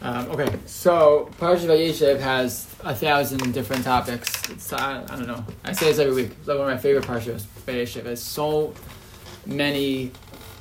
[0.00, 4.48] Um, okay, so Parshat Vayeshev has a thousand different topics.
[4.48, 5.44] It's, I, I don't know.
[5.64, 6.30] I say this every week.
[6.38, 7.42] It's like one of my favorite Parshas.
[7.66, 8.74] Vayeshev has so
[9.44, 10.12] many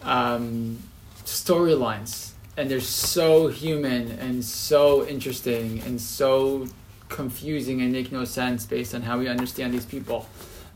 [0.01, 0.79] um,
[1.23, 6.67] storylines, and they're so human and so interesting and so
[7.09, 10.27] confusing and make no sense based on how we understand these people.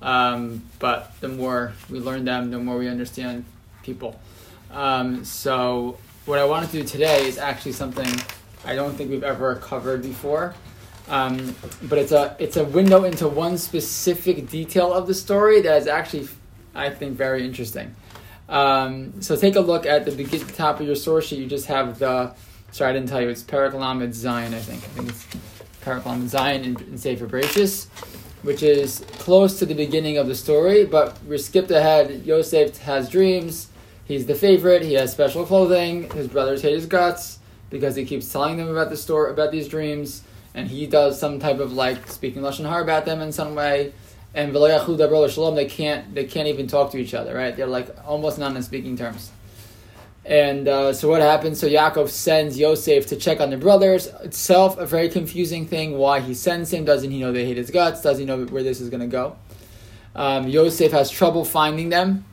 [0.03, 3.45] Um, but the more we learn them, the more we understand
[3.81, 4.19] people.
[4.71, 8.07] Um, so what I want to do today is actually something
[8.65, 10.53] I don't think we've ever covered before.
[11.09, 15.77] Um, but it's a it's a window into one specific detail of the story that
[15.77, 16.27] is actually,
[16.73, 17.95] I think, very interesting.
[18.47, 21.39] Um, so take a look at the begin, top of your source sheet.
[21.39, 22.33] You just have the.
[22.71, 23.29] Sorry, I didn't tell you.
[23.29, 24.53] It's Perek Lamed Zayin.
[24.53, 24.83] I think.
[24.83, 25.27] I think it's
[25.83, 27.87] Perek Lamed Zayin in, in Sefer Bereshis,
[28.43, 30.85] which is close to the beginning of the story.
[30.85, 32.25] But we're skipped ahead.
[32.25, 33.67] Yosef has dreams.
[34.05, 34.83] He's the favorite.
[34.83, 36.09] He has special clothing.
[36.11, 37.39] His brothers hate his guts
[37.71, 40.21] because he keeps telling them about the story, about these dreams,
[40.53, 43.93] and he does some type of like speaking lashon hara about them in some way.
[44.33, 47.55] And shalom, they can't they can't even talk to each other, right?
[47.55, 49.31] They're like almost not in speaking terms.
[50.23, 51.59] And uh, so what happens?
[51.59, 54.05] So Yaakov sends Yosef to check on the brothers.
[54.21, 55.97] Itself a very confusing thing.
[55.97, 56.85] Why he sends him?
[56.85, 58.03] Doesn't he know they hate his guts?
[58.03, 59.35] Does he know where this is going to go?
[60.15, 62.25] Um, Yosef has trouble finding them,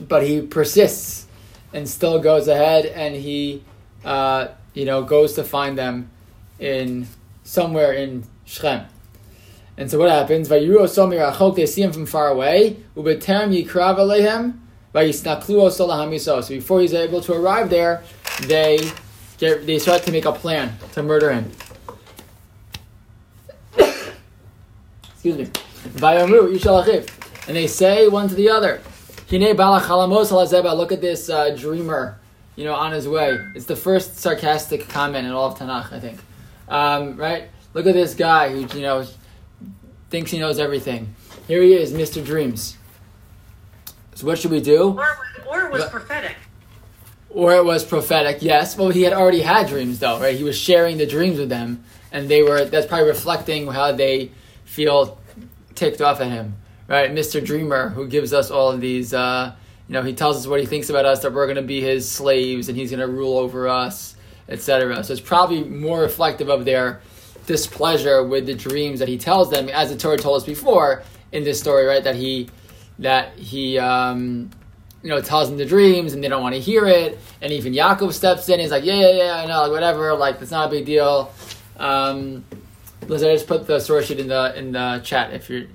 [0.00, 1.26] but he persists
[1.72, 3.62] and still goes ahead, and he
[4.04, 6.10] uh, you know, goes to find them
[6.58, 7.06] in
[7.42, 8.86] somewhere in Shechem.
[9.76, 10.48] And so what happens?
[10.48, 12.76] They see him from far away.
[12.94, 13.02] So
[16.48, 18.02] before he's able to arrive there,
[18.42, 18.90] they
[19.38, 21.50] get, they start to make a plan to murder him.
[25.14, 25.48] Excuse me.
[27.48, 28.82] And they say one to the other,
[29.30, 32.19] Hine Look at this uh, dreamer
[32.56, 33.38] you know, on his way.
[33.54, 36.20] It's the first sarcastic comment in all of Tanakh, I think.
[36.68, 37.48] Um, right?
[37.74, 39.06] Look at this guy who, you know,
[40.10, 41.14] thinks he knows everything.
[41.46, 42.24] Here he is, Mr.
[42.24, 42.76] Dreams.
[44.14, 44.98] So what should we do?
[44.98, 46.36] Or, or it was but, prophetic.
[47.30, 48.76] Or it was prophetic, yes.
[48.76, 50.36] Well, he had already had dreams, though, right?
[50.36, 54.32] He was sharing the dreams with them, and they were, that's probably reflecting how they
[54.64, 55.18] feel
[55.76, 56.56] ticked off at him,
[56.88, 57.10] right?
[57.10, 57.44] Mr.
[57.44, 59.54] Dreamer, who gives us all of these, uh,
[59.90, 61.80] you know, he tells us what he thinks about us, that we're going to be
[61.80, 64.14] his slaves and he's going to rule over us,
[64.48, 65.02] etc.
[65.02, 67.00] So it's probably more reflective of their
[67.48, 71.02] displeasure with the dreams that he tells them, as the Torah told us before
[71.32, 72.04] in this story, right?
[72.04, 72.48] That he,
[73.00, 74.50] that he, um,
[75.02, 77.18] you know, tells them the dreams and they don't want to hear it.
[77.42, 78.60] And even Yaakov steps in.
[78.60, 80.14] He's like, yeah, yeah, yeah, no, whatever.
[80.14, 81.34] Like, it's not a big deal.
[81.78, 82.44] Um,
[83.08, 85.66] Liz, I just put the source sheet in the in the chat if you're.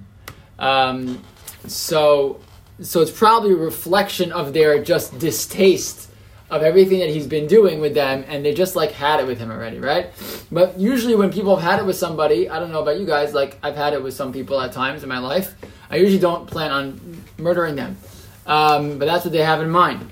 [0.57, 1.21] Um,
[1.67, 2.39] so
[2.81, 6.09] so it's probably a reflection of their just distaste
[6.50, 9.40] of everything that he's been doing with them, and they just like had it with
[9.40, 10.12] him already, right?
[10.52, 13.34] But usually, when people have had it with somebody, I don't know about you guys,
[13.34, 15.56] like I've had it with some people at times in my life.
[15.90, 17.97] I usually don't plan on murdering them,
[18.46, 20.09] um, but that's what they have in mind.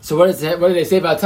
[0.00, 0.60] So what is it?
[0.60, 1.20] What do they say about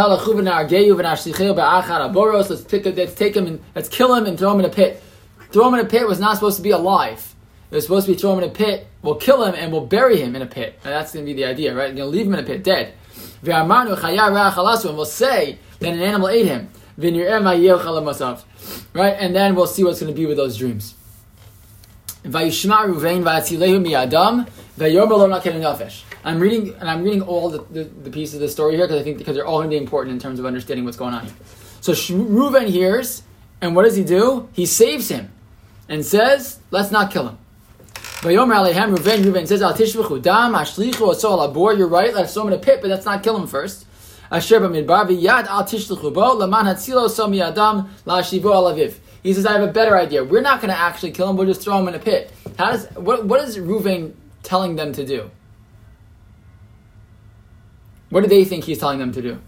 [2.51, 5.03] Let's let's take him and let's kill him and throw him in a pit.
[5.51, 7.30] Throw him in a pit was not supposed to be alive.
[7.71, 8.87] They're supposed to be throw him in a pit.
[9.03, 10.79] We'll kill him and we'll bury him in a pit.
[10.85, 11.89] And that's going to be the idea, right?
[11.89, 12.95] You're going to leave him in a pit, dead.
[13.43, 16.69] And we'll say that an animal ate him.
[18.93, 19.17] Right?
[19.19, 20.95] And then we'll see what's going to be with those dreams.
[26.23, 29.01] I'm reading and I'm reading all the, the, the pieces of the story here because
[29.01, 31.15] I think because they're all going to be important in terms of understanding what's going
[31.15, 31.35] on here.
[31.81, 33.23] So Reuven hears,
[33.63, 34.51] and what does he do?
[34.53, 35.33] He saves him
[35.89, 37.39] and says, let's not kill him.
[38.21, 41.79] Vayomer Ruven Ruven says Al Tishvachu Dam Ashlichu Asol Abor.
[41.79, 42.13] You're right.
[42.13, 43.87] Let's throw him in a pit, but let's not kill him first.
[44.31, 48.97] Asher B'Midbar V'Yad Al Tishlichu Bo Laman Hatzilo Somi Adam LaShivo Alaviv.
[49.23, 50.23] He says, I have a better idea.
[50.23, 51.39] We're not going to actually kill him.
[51.39, 52.31] We'll just throw him in a pit.
[52.59, 55.31] How does what what is Ruven telling them to do?
[58.11, 59.39] What do they think he's telling them to do?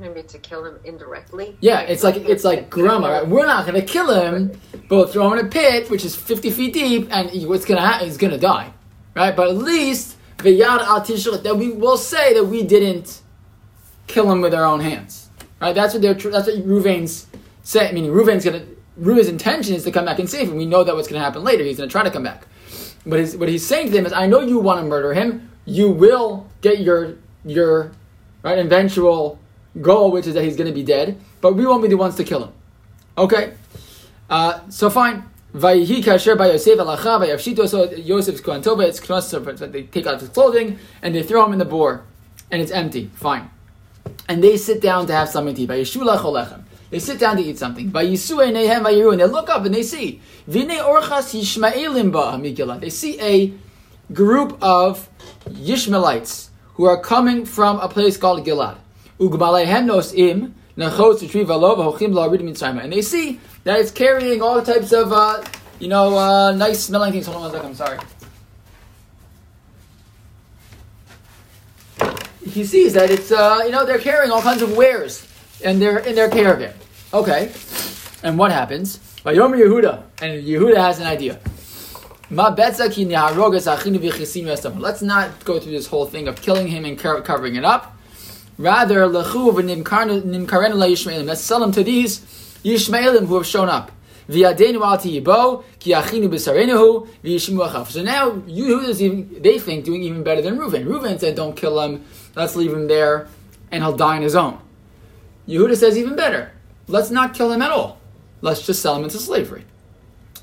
[0.00, 1.58] Maybe to kill him indirectly.
[1.60, 3.08] Yeah, it's like it's like grama.
[3.10, 3.28] Right?
[3.28, 4.58] We're not gonna kill him,
[4.88, 7.82] but we'll throw him in a pit which is fifty feet deep, and what's gonna
[7.82, 8.06] happen?
[8.06, 8.72] He's gonna die,
[9.14, 9.36] right?
[9.36, 13.20] But at least v'yad al that we will say that we didn't
[14.06, 15.28] kill him with our own hands,
[15.60, 15.74] right?
[15.74, 16.14] That's what they're.
[16.14, 17.26] That's what Ruvain's
[17.62, 17.92] say.
[17.92, 18.64] Meaning Ruvain's gonna.
[18.98, 20.56] Ruvain's intention is to come back and save him.
[20.56, 21.62] We know that what's gonna happen later.
[21.62, 22.46] He's gonna try to come back.
[23.04, 25.50] But his, what he's saying to them is, I know you want to murder him.
[25.66, 27.92] You will get your your
[28.42, 29.38] right eventual
[29.80, 32.16] goal, which is that he's going to be dead, but we won't be the ones
[32.16, 32.52] to kill him.
[33.18, 33.54] Okay,
[34.28, 35.24] uh, so fine.
[35.52, 37.68] By Yosef alacha vayavshito.
[37.68, 39.72] So Yosef's kohen It's knos.
[39.72, 42.04] They take out his clothing and they throw him in the bor,
[42.50, 43.10] and it's empty.
[43.14, 43.50] Fine.
[44.28, 46.64] and they sit down to have something to eat.
[46.90, 47.92] They sit down to eat something.
[47.94, 50.20] And they look up and they see.
[50.46, 50.80] They
[52.90, 53.52] see a
[54.12, 55.08] group of
[55.48, 58.76] Yishmaelites who are coming from a place called Gilad.
[62.42, 62.82] Mitzrayim.
[62.82, 65.42] And they see that it's carrying all types of, uh,
[65.78, 67.26] you know, uh, nice smelling things.
[67.26, 67.68] Hold on one second.
[67.68, 67.98] I'm sorry.
[72.44, 75.28] He sees that it's, uh, you know, they're carrying all kinds of wares
[75.62, 76.74] and they're in their caravan.
[77.12, 77.52] Okay.
[78.22, 78.98] And what happens?
[79.24, 80.02] Vayomer Yehuda.
[80.22, 81.38] And Yehuda has an idea.
[82.30, 82.78] Let's
[85.02, 87.96] not go through this whole thing of killing him and covering it up.
[88.60, 89.56] Rather, let's sell
[91.64, 92.20] him to these
[92.62, 93.90] Yishmaelim who have shown up.
[94.28, 94.52] So now
[98.30, 100.84] Yehuda they think doing even better than Reuven.
[100.84, 102.04] Reuven said, "Don't kill him.
[102.36, 103.28] Let's leave him there,
[103.72, 104.58] and he'll die on his own."
[105.48, 106.52] Yehuda says even better.
[106.86, 107.98] Let's not kill him at all.
[108.42, 109.64] Let's just sell him into slavery.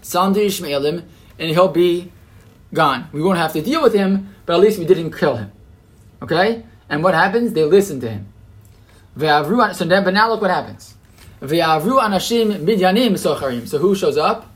[0.01, 1.03] Sell him to Ishmaelim,
[1.37, 2.11] and he'll be
[2.73, 3.09] gone.
[3.11, 5.51] We won't have to deal with him, but at least we didn't kill him.
[6.23, 6.63] Okay?
[6.89, 7.53] And what happens?
[7.53, 8.33] They listen to him.
[9.19, 10.95] So then, but now look what happens.
[11.41, 13.67] anashim midyanim socharim.
[13.67, 14.51] So who shows up?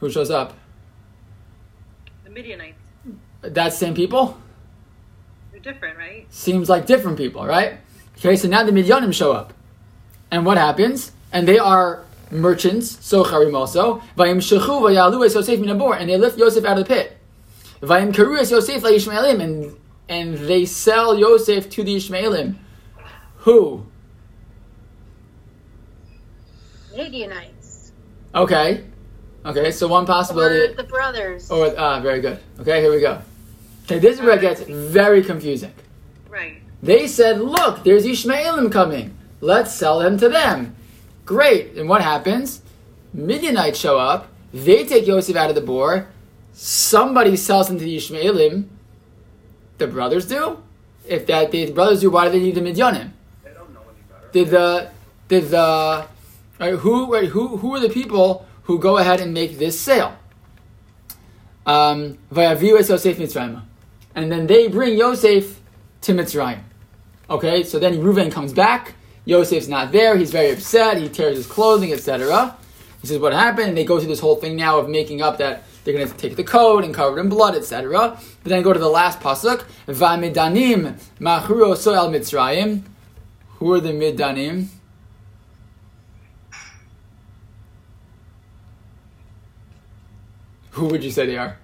[0.00, 0.54] Who shows up?
[2.24, 2.76] The Midianites.
[3.40, 4.36] That same people?
[5.50, 6.26] They're different, right?
[6.32, 7.78] Seems like different people, right?
[8.18, 9.52] Okay, so now the Midianim show up.
[10.30, 11.12] And what happens?
[11.32, 14.02] And they are merchants, socharim also.
[14.16, 17.18] And they lift Yosef out of the pit.
[17.82, 19.76] Yosef and
[20.08, 22.56] and they sell Yosef to the Ishmaelim.
[23.38, 23.86] Who?
[26.94, 27.92] Midianites.
[28.34, 28.84] Okay.
[29.44, 30.72] Okay, so one possibility.
[30.72, 31.50] Or the brothers.
[31.50, 32.38] Or ah, very good.
[32.60, 33.20] Okay, here we go.
[33.84, 35.72] Okay, this is where it gets very confusing.
[36.28, 36.62] Right.
[36.82, 39.16] They said, "Look, there's Ishmaelim coming.
[39.40, 40.76] Let's sell them to them."
[41.24, 41.76] Great.
[41.76, 42.62] And what happens?
[43.12, 44.28] Midianites show up.
[44.52, 46.11] They take Yosef out of the bor.
[46.52, 48.68] Somebody sells him to the Ishmaelim.
[49.78, 50.58] The brothers do.
[51.06, 53.10] If that the brothers do, why do they need the Midyanim?
[53.42, 54.28] They don't know any better.
[54.32, 54.90] Did the
[55.28, 56.06] did the
[56.60, 60.16] right, who right, who who are the people who go ahead and make this sale?
[61.64, 63.62] Um, Yosef Mitzrayim,
[64.14, 65.60] and then they bring Yosef
[66.02, 66.60] to Mitzrayim.
[67.30, 68.94] Okay, so then Reuven comes back.
[69.24, 70.16] Yosef's not there.
[70.16, 70.98] He's very upset.
[70.98, 72.56] He tears his clothing, etc.
[73.00, 75.38] He says, "What happened?" And they go through this whole thing now of making up
[75.38, 78.18] that they're going to take the coat and cover it in blood, etc.
[78.42, 82.82] But then go to the last pasuk, "Vamidanim machuro soel mitzrayim."
[83.58, 84.70] Who are the midanim?
[90.72, 91.58] Who would you say they are?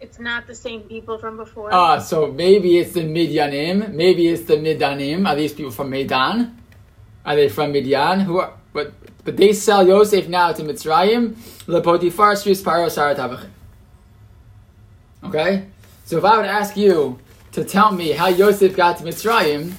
[0.00, 1.72] It's not the same people from before.
[1.72, 3.92] Ah, so maybe it's the Midyanim.
[3.92, 5.26] Maybe it's the Midanim.
[5.26, 6.56] Are these people from Medan?
[7.24, 8.20] Are they from Midian?
[8.20, 8.54] Who are?
[8.72, 8.94] But
[9.24, 11.36] but they sell Yosef now to Mitzrayim.
[15.24, 15.66] Okay,
[16.04, 17.18] so if I would ask you
[17.52, 19.72] to tell me how Yosef got to Mitzrayim,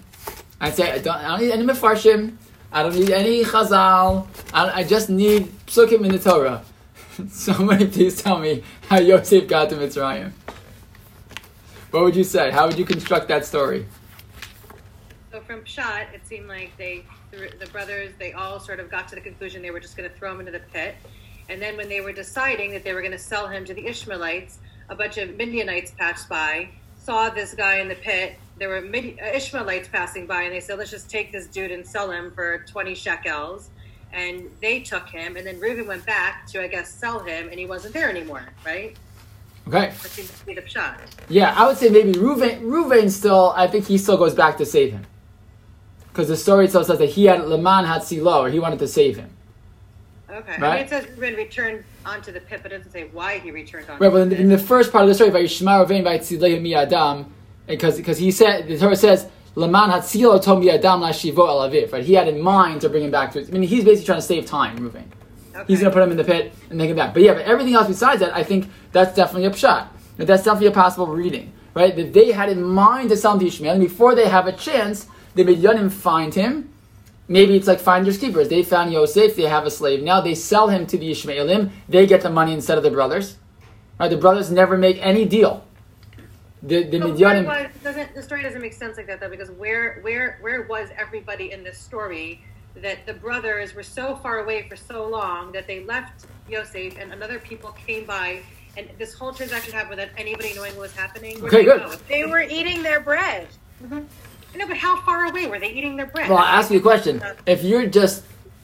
[0.62, 2.36] I'd say I don't, I don't need any mefarshim.
[2.71, 4.27] I don't need any chazal.
[4.53, 6.63] I, I just need psukim in the Torah.
[7.30, 10.31] Somebody please tell me how Yosef got to Mitzrayim.
[11.92, 12.51] What would you say?
[12.51, 13.88] How would you construct that story?
[15.31, 19.16] So from Pshat, it seemed like they, the brothers, they all sort of got to
[19.16, 20.95] the conclusion they were just going to throw him into the pit.
[21.50, 23.86] And then when they were deciding that they were going to sell him to the
[23.88, 24.59] Ishmaelites,
[24.90, 28.36] a bunch of Midianites passed by, saw this guy in the pit.
[28.57, 31.71] There were Mid- uh, Ishmaelites passing by, and they said, let's just take this dude
[31.71, 33.69] and sell him for 20 shekels
[34.12, 37.59] and they took him, and then Reuben went back to, I guess, sell him, and
[37.59, 38.95] he wasn't there anymore, right?
[39.68, 39.88] Okay.
[39.88, 41.00] That seems to be the shot.
[41.28, 42.62] Yeah, I would say maybe Reuven.
[42.62, 45.06] Reuven still, I think he still goes back to save him,
[46.11, 48.87] because the story itself says that he had Leman had Silo, or he wanted to
[48.87, 49.30] save him.
[50.30, 50.57] Okay.
[50.59, 50.63] Right?
[50.63, 53.51] I mean, it says Reuben returned onto the pit, but it doesn't say why he
[53.51, 56.04] returned onto right, well, in, in, the first part of the story, by Yishma Reuven
[56.04, 57.33] by Tzilei Adam,
[57.68, 62.04] because because he said the Torah says Laman Hatzilo Tomi Adam Lashivo Alaviv, right?
[62.04, 63.47] He had in mind to bring him back to it.
[63.47, 65.11] I mean, he's basically trying to save time moving.
[65.56, 65.66] Okay.
[65.68, 67.13] He's going to put him in the pit and take him back.
[67.13, 69.87] But yeah, but everything else besides that, I think that's definitely a pshat.
[70.18, 71.95] That's definitely a possible reading, right?
[71.95, 74.54] That they had in mind to sell him to Ishmael, and before they have a
[74.54, 76.69] chance, the Midyanim find him.
[77.28, 78.50] Maybe it's like finders keepers.
[78.50, 80.02] They found Yosef, they have a slave.
[80.02, 81.69] Now they sell him to the Ishmaelim.
[81.88, 83.38] They get the money instead of the brothers.
[84.00, 84.09] Right?
[84.09, 85.64] The brothers never make any deal
[86.62, 87.45] the the Midyanim.
[87.45, 89.30] Was, doesn't the story doesn't make sense like that though?
[89.30, 92.44] Because where where where was everybody in this story?
[92.76, 97.12] That the brothers were so far away for so long that they left Yosef and
[97.12, 98.42] another people came by
[98.78, 101.42] and this whole transaction happened without anybody knowing what was happening.
[101.42, 101.81] Where Okay, good.
[101.81, 101.95] go?
[102.07, 103.48] They were eating their bread.
[103.83, 104.02] Mm-hmm.
[104.56, 106.29] No, but how far away were they eating their bread?
[106.29, 107.21] Well, I'll ask you a question.
[107.45, 108.23] If you're just,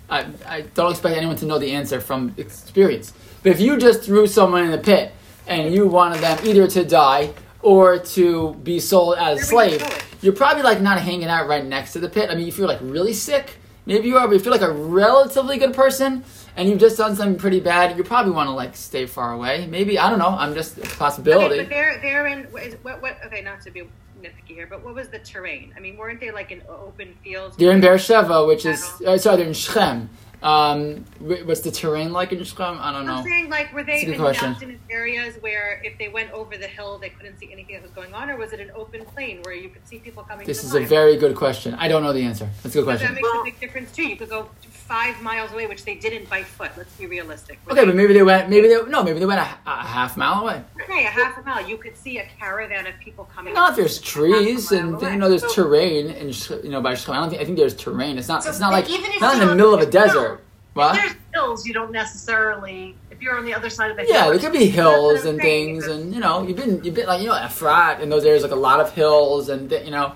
[0.10, 3.14] I, I don't expect anyone to know the answer from experience,
[3.44, 5.12] but if you just threw someone in the pit
[5.48, 9.74] and you wanted them either to die or to be sold as a Where were
[9.74, 12.30] you slave, you're probably like not hanging out right next to the pit.
[12.30, 14.72] I mean, if you're like really sick, maybe you are, but if you're like a
[14.72, 16.24] relatively good person
[16.58, 19.68] and you've just done something pretty bad, you probably want to like stay far away.
[19.68, 20.30] Maybe I don't know.
[20.30, 21.56] I'm just it's a possibility.
[21.56, 23.84] Okay, but they're they're in what what okay, not to be
[24.26, 25.74] nitpicky here, but what was the terrain?
[25.76, 27.56] I mean, weren't they like in open fields?
[27.58, 30.10] They're in Beersheba, which is uh, sorry, they're in Shechem.
[30.44, 32.78] Um, wh- what's the terrain like in Shechem?
[32.80, 33.16] I don't know.
[33.16, 37.00] I'm saying, like, were they in mountainous areas where if they went over the hill,
[37.00, 39.56] they couldn't see anything that was going on, or was it an open plain where
[39.56, 40.46] you could see people coming?
[40.46, 40.90] This is the a line?
[40.90, 41.74] very good question.
[41.76, 42.48] I don't know the answer.
[42.62, 43.16] That's a good But that question.
[43.16, 44.04] makes a big difference too.
[44.08, 46.70] You could go five miles away, which they didn't by foot.
[46.78, 47.58] Let's be realistic.
[47.66, 48.48] Were Okay, they- but maybe they went.
[48.50, 49.04] Maybe they no.
[49.04, 50.62] Maybe they went a, a half mile away.
[50.96, 53.54] Okay, a half a mile, you could see a caravan of people coming.
[53.54, 55.12] Not if there's trees Half a mile and away.
[55.14, 57.14] you know there's So- terrain and you know by Shechem.
[57.14, 58.18] I don't think I think there's terrain.
[58.18, 58.44] It's not.
[58.44, 60.42] So, it's not like even if not in the middle of a desert.
[60.74, 60.96] What?
[60.98, 62.96] If there's hills, you don't necessarily.
[63.10, 65.40] If you're on the other side of the Yeah, hill, there could be hills and
[65.40, 68.44] things, and you know, you've been you've been like you know Efrat in those areas
[68.44, 70.12] like a lot of hills and you know,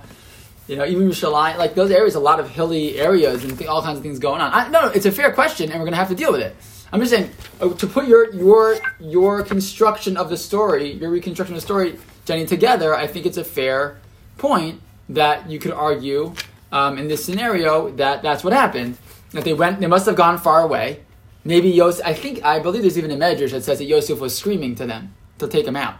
[0.68, 3.82] you know even Yerushalayim like those areas a lot of hilly areas and th- all
[3.82, 4.52] kinds of things going on.
[4.54, 6.56] I, no, no, it's a fair question, and we're gonna have to deal with it.
[6.92, 7.32] I'm just saying
[7.62, 12.00] uh, to put your your your construction of the story, your reconstruction of the story,
[12.26, 12.96] Jenny, together.
[12.96, 14.00] I think it's a fair
[14.38, 16.34] point that you could argue
[16.72, 18.98] um, in this scenario that that's what happened.
[19.32, 21.02] That they went, they must have gone far away.
[21.44, 24.38] Maybe Yosef, I think, I believe there's even a medrash that says that Yosef was
[24.38, 25.96] screaming to them to take him out,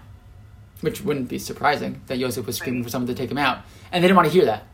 [0.82, 3.60] which wouldn't be surprising that Yosef was screaming for someone to take him out,
[3.92, 4.66] and they didn't want to hear that,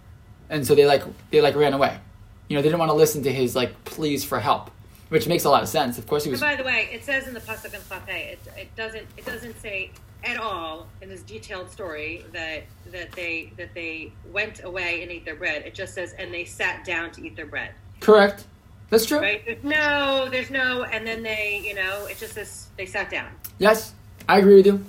[0.50, 2.00] and so they like they like ran away.
[2.48, 4.72] You know, they didn't want to listen to his like pleas for help,
[5.10, 5.98] which makes a lot of sense.
[5.98, 6.42] Of course, he And was.
[6.42, 9.60] by the way, it says in the pasuk in Chafei, it, it doesn't it doesn't
[9.62, 9.92] say
[10.24, 15.26] at all in this detailed story that that they that they went away and ate
[15.26, 15.64] their bread.
[15.66, 17.72] It just says and they sat down to eat their bread.
[18.00, 18.46] Correct.
[18.90, 19.20] That's true.
[19.20, 19.44] Right?
[19.44, 23.30] There's no, there's no, and then they, you know, it just says they sat down.
[23.58, 23.94] Yes,
[24.30, 24.86] I agree with you.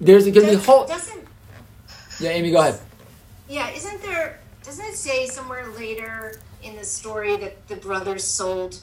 [0.00, 0.86] There's going to be whole.
[0.86, 1.26] doesn't
[2.20, 2.78] Yeah, Amy, go ahead.
[3.48, 3.68] yeah?
[3.70, 4.38] Isn't there?
[4.62, 8.78] Doesn't it say somewhere later in the story that the brothers sold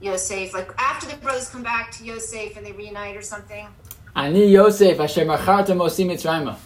[0.00, 0.54] Yosef?
[0.54, 3.66] Like after the brothers come back to Yosef and they reunite or something.
[4.14, 6.56] Ani Yosef Asher Machartem Osim Mitzrayma.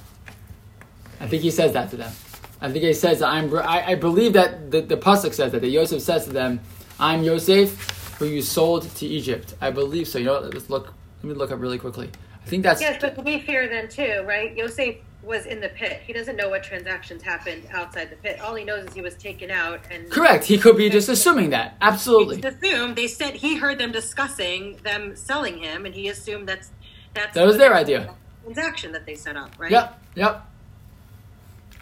[1.21, 2.13] I think he says that to them.
[2.61, 3.55] I think he says that I'm.
[3.57, 6.61] I, I believe that the, the pasuk says that that Yosef says to them,
[6.99, 10.19] "I'm Yosef, who you sold to Egypt." I believe so.
[10.19, 10.95] You know, let's look.
[11.23, 12.11] Let me look up really quickly.
[12.45, 14.57] I think that's Yes, but to be fair, then too, right?
[14.57, 16.03] Yosef was in the pit.
[16.05, 18.41] He doesn't know what transactions happened outside the pit.
[18.41, 20.45] All he knows is he was taken out, and correct.
[20.45, 21.77] He could be just assuming that.
[21.81, 22.41] Absolutely.
[22.41, 26.71] He assumed they said he heard them discussing them selling him, and he assumed that's
[27.15, 28.15] that's That was their idea.
[28.45, 29.71] transaction that they set up, right?
[29.71, 30.01] Yep.
[30.17, 30.47] Yep.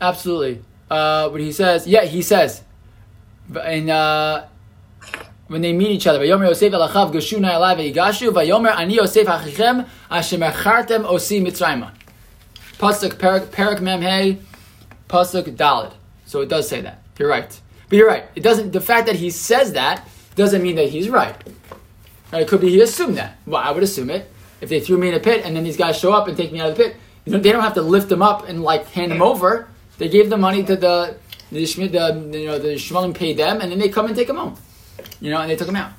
[0.01, 0.63] Absolutely.
[0.91, 2.63] Uh, what he says, yeah, he says,
[3.63, 4.45] and uh,
[5.47, 9.87] when they meet each other, Vayomer Yosef elachav gashuna elai veigashu, Vayomer ani Yosef achichem
[10.11, 11.93] asher mechartem osi mitzrayma.
[12.81, 14.39] Pasuk perak perak memhei,
[15.07, 15.93] pasuk dalid.
[16.25, 17.03] So it does say that.
[17.19, 17.61] You're right,
[17.91, 18.25] but you're right.
[18.35, 18.73] It doesn't.
[18.73, 21.37] The fact that he says that doesn't mean that he's right.
[22.33, 23.37] Right, It could be he assumed that.
[23.45, 24.33] Well, I would assume it.
[24.63, 26.53] If they threw me in a pit and then these guys show up and take
[26.53, 26.97] me out of the pit,
[27.27, 29.69] you know, they don't have to lift them up and like hand them over.
[29.99, 31.17] They gave the money to the
[31.53, 34.57] the, the you know the paid them and then they come and take them home.
[35.21, 35.93] You know, and they took them out.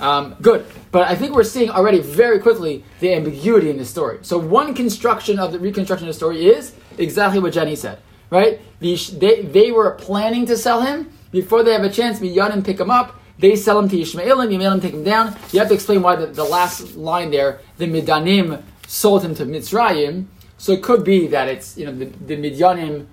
[0.00, 4.18] Um, good, but I think we're seeing already very quickly the ambiguity in this story.
[4.22, 7.98] So one construction of the reconstruction of the story is exactly what Jenny said,
[8.30, 8.60] right?
[8.80, 12.20] The, they they were planning to sell him before they have a chance.
[12.20, 13.18] Miyanim pick him up.
[13.38, 14.48] They sell him to Yishmaelim.
[14.48, 15.36] Yishmaelim take him down.
[15.52, 19.44] You have to explain why the, the last line there, the Midanim sold him to
[19.44, 20.26] Mitzrayim.
[20.58, 23.06] So it could be that it's you know the, the Midyanim,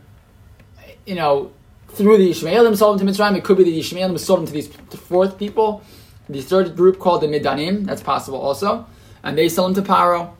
[1.05, 1.51] you know,
[1.89, 3.37] through the Yishmaelim sold him to Mitzrayim.
[3.37, 5.83] It could be the Yishmaelim sold him to these fourth people,
[6.29, 7.85] the third group called the Midanim.
[7.85, 8.85] That's possible also,
[9.23, 10.33] and they sell them to Paro.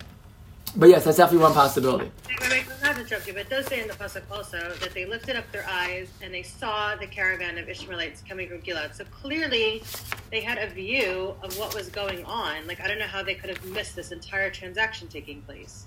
[0.77, 2.12] But yes, that's definitely one possibility.
[2.27, 4.74] Wait, wait, wait, not to interrupt you, but it does say in the pasuk also
[4.82, 8.60] that they lifted up their eyes and they saw the caravan of Ishmaelites coming from
[8.60, 8.94] Gilad.
[8.94, 9.84] So clearly,
[10.32, 12.68] they had a view of what was going on.
[12.68, 15.86] Like I don't know how they could have missed this entire transaction taking place.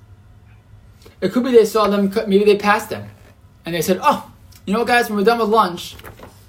[1.20, 3.10] It could be they saw them, maybe they passed them.
[3.66, 4.30] And they said, oh,
[4.64, 5.96] you know what, guys, when we're done with lunch,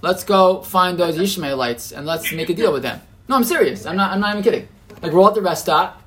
[0.02, 3.02] let's go find those Ishmaelites and let's make a deal with them.
[3.30, 3.86] No, I'm serious.
[3.86, 4.68] I'm not, I'm not even kidding.
[5.02, 6.02] Like, we're all at the rest stop.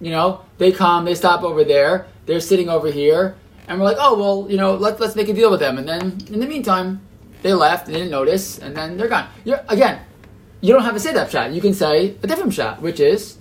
[0.00, 3.34] You know, they come, they stop over there, they're sitting over here,
[3.66, 5.76] and we're like, oh, well, you know, let, let's make a deal with them.
[5.76, 7.00] And then, in the meantime,
[7.42, 9.28] they left, they didn't notice, and then they're gone.
[9.44, 10.00] You're, again,
[10.60, 11.52] you don't have to say that shot.
[11.52, 13.38] You can say a different shot, which is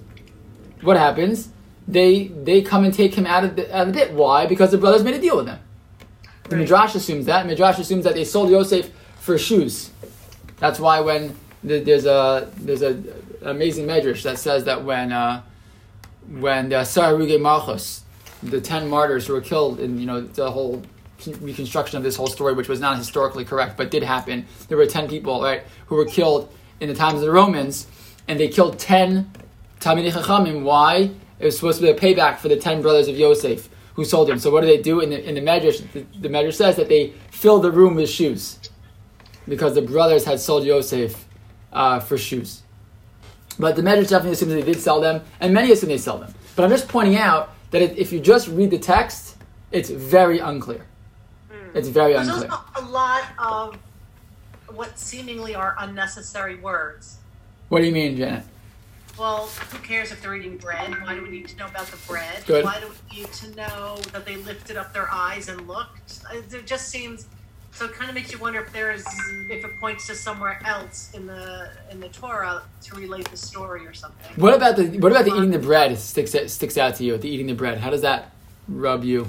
[0.81, 1.49] what happens
[1.87, 4.13] they they come and take him out of the, out of the pit.
[4.13, 4.45] Why?
[4.45, 5.59] Because the brothers made a deal with them.
[6.43, 6.61] The Right.
[6.61, 7.45] Midrash assumes that.
[7.47, 9.91] Midrash assumes that they sold Yosef for shoes.
[10.57, 13.01] That's why when the, there's a there's a
[13.41, 15.41] amazing medrash that says that when uh,
[16.29, 18.03] when the Saharuge Malchus,
[18.43, 20.83] the ten martyrs who were killed in you know the whole
[21.41, 24.45] reconstruction of this whole story, which was not historically correct but did happen.
[24.67, 27.87] There were ten people right who were killed in the times of the Romans,
[28.27, 29.31] and they killed ten
[29.79, 30.63] Talmidei Chachamim.
[30.63, 31.11] Why?
[31.39, 34.29] It was supposed to be a payback for the ten brothers of Yosef who sold
[34.29, 34.37] him.
[34.39, 35.91] So what do they do in the in the medrash?
[35.91, 38.59] The, the medrash says that they fill the room with shoes
[39.47, 41.25] because the brothers had sold Yosef
[41.71, 42.63] uh, for shoes.
[43.59, 46.33] But the Medrash definitely assumes they did sell them, and many assume they sell them.
[46.55, 49.37] But I'm just pointing out that if if you just read the text,
[49.71, 50.85] it's very unclear.
[51.49, 51.77] Hmm.
[51.77, 52.39] It's very unclear.
[52.39, 52.59] There's unclear.
[52.75, 53.77] also a lot of
[54.75, 57.17] what seemingly are unnecessary words.
[57.69, 58.43] What do you mean, Janet?
[59.17, 60.91] Well, who cares if they're eating bread?
[61.01, 62.45] Why do we need to know about the bread?
[62.45, 62.63] Good.
[62.63, 66.19] Why do we need to know that they lifted up their eyes and looked?
[66.31, 67.25] It just seems
[67.77, 67.85] so.
[67.85, 69.05] It kind of makes you wonder if there's
[69.49, 73.85] if it points to somewhere else in the in the Torah to relate the story
[73.85, 74.19] or something.
[74.35, 77.17] What about the what about the eating the bread sticks it sticks out to you?
[77.17, 77.77] The eating the bread.
[77.77, 78.33] How does that
[78.67, 79.27] rub you?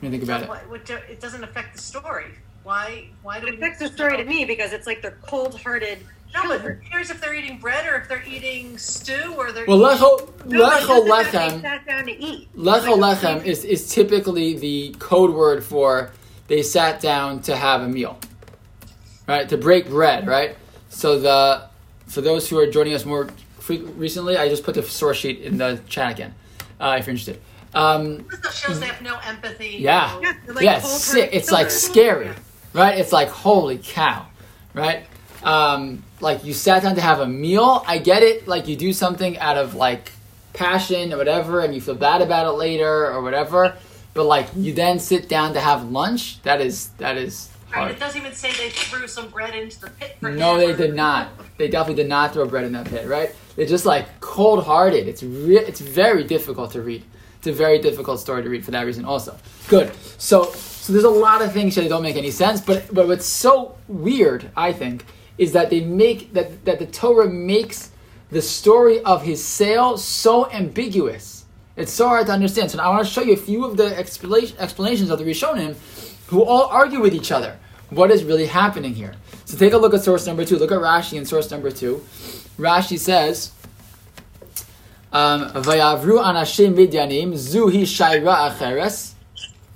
[0.00, 0.48] When you think about it.
[0.48, 2.26] What, what, it doesn't affect the story.
[2.62, 3.08] Why?
[3.22, 5.98] Why do It affects the story to me because it's like they're cold-hearted.
[6.32, 9.66] No, but who cares if they're eating bread or if they're eating stew or they're
[9.66, 11.04] Well, eating lecho No, lecho.
[11.04, 11.60] They lechem.
[11.60, 12.54] sat down to eat.
[12.56, 16.12] Lecho lechem is, is typically the code word for
[16.50, 18.18] they sat down to have a meal,
[19.28, 19.48] right?
[19.48, 20.56] To break bread, right?
[20.88, 21.62] So the
[22.08, 23.28] for those who are joining us more
[23.68, 26.34] recently, I just put the source sheet in the chat again,
[26.80, 27.40] uh, if you're interested.
[27.72, 29.76] Um, This shows they have no empathy.
[29.78, 30.10] Yeah.
[30.12, 31.30] no- Yeah, like yeah, it's sick.
[31.32, 32.30] It's like scary,
[32.74, 32.98] right?
[32.98, 34.26] It's like holy cow,
[34.74, 35.06] right?
[35.44, 37.84] Um, like you sat down to have a meal.
[37.86, 38.48] I get it.
[38.48, 40.10] Like you do something out of like
[40.52, 43.76] passion or whatever, and you feel bad about it later or whatever.
[44.14, 46.42] But like you then sit down to have lunch.
[46.42, 47.90] That is that is Right, hard.
[47.92, 50.94] it doesn't even say they threw some bread into the pit for No, they did
[50.94, 51.28] not.
[51.56, 53.32] They definitely did not throw bread in that pit, right?
[53.54, 55.06] They're just like cold hearted.
[55.06, 57.04] It's re- it's very difficult to read.
[57.38, 59.38] It's a very difficult story to read for that reason, also.
[59.68, 59.92] Good.
[60.18, 63.26] So so there's a lot of things that don't make any sense, but but what's
[63.26, 65.04] so weird, I think,
[65.38, 67.92] is that they make that that the Torah makes
[68.30, 71.39] the story of his sale so ambiguous.
[71.80, 72.70] It's so hard to understand.
[72.70, 75.76] So I want to show you a few of the explanations of the Rishonim
[76.26, 77.58] who all argue with each other.
[77.88, 79.14] What is really happening here?
[79.46, 80.56] So take a look at source number two.
[80.58, 82.04] Look at Rashi in source number two.
[82.58, 83.52] Rashi says,
[85.10, 89.14] um, "Vayavru anashim midyanim zuhi shaira acheres."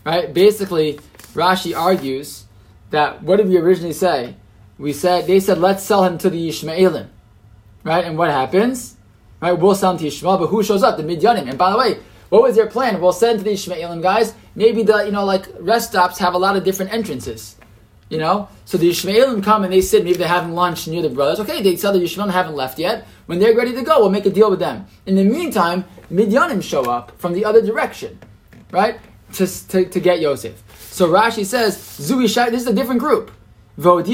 [0.05, 0.33] Right.
[0.33, 1.01] Basically,
[1.33, 2.45] Rashi argues
[2.91, 4.37] that what did we originally say?
[4.79, 7.09] We said they said let's sell him to the Ishmaelim,
[7.83, 8.05] right?
[8.05, 8.94] And what happens?
[9.45, 10.97] Right, we'll sell him to Ishmael, but who shows up?
[10.97, 11.51] The Midyanim.
[11.51, 11.99] And by the way,
[12.31, 12.99] what was their plan?
[12.99, 14.33] We'll send to the Ishmaelim guys.
[14.55, 17.57] Maybe the you know like rest stops have a lot of different entrances.
[18.09, 20.03] You know, so the Ishmaelim come and they sit.
[20.03, 21.41] Maybe they're having lunch near the brothers.
[21.41, 23.07] Okay, they tell the Ishmaelim haven't left yet.
[23.27, 24.87] When they're ready to go, we'll make a deal with them.
[25.05, 28.19] In the meantime, Midyanim show up from the other direction,
[28.71, 28.99] right?
[29.35, 30.63] To, to, to get Yosef.
[30.91, 33.31] So Rashi says, Zui Shai, this is a different group.
[33.77, 34.07] Right,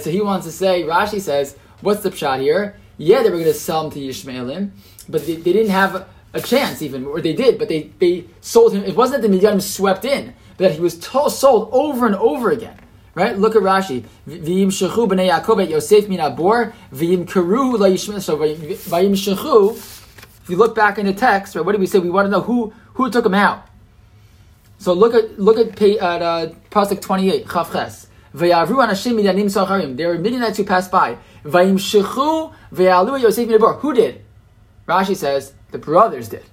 [0.00, 2.76] so he wants to say, Rashi says, what's the pshat here?
[2.96, 4.70] Yeah, they were going to sell him to Yishmaelim,
[5.08, 8.72] but they, they didn't have a, chance even, or they did, but they, they sold
[8.72, 8.82] him.
[8.84, 12.50] It wasn't that the Midyanim swept in, but that he was sold over and over
[12.50, 12.78] again.
[13.14, 13.38] Right?
[13.38, 14.04] Look at Rashi.
[14.28, 18.20] V'yim shechu b'nei Yaakov et Yosef min abor, v'yim karu la Yishmael.
[18.20, 22.00] So v'yim shechu, if you look back in the text, right, what did we say?
[22.00, 23.66] We want to know who, who took him out.
[24.78, 28.08] So look at look at at uh, pasuk twenty eight chavches.
[28.34, 29.96] Vayavru anashim midyanim sacharim.
[29.96, 31.16] There were Midianites who passed by.
[31.44, 32.52] Vayimshechu
[33.20, 33.80] Yosef.
[33.80, 34.24] Who did?
[34.88, 36.44] Rashi says the brothers did.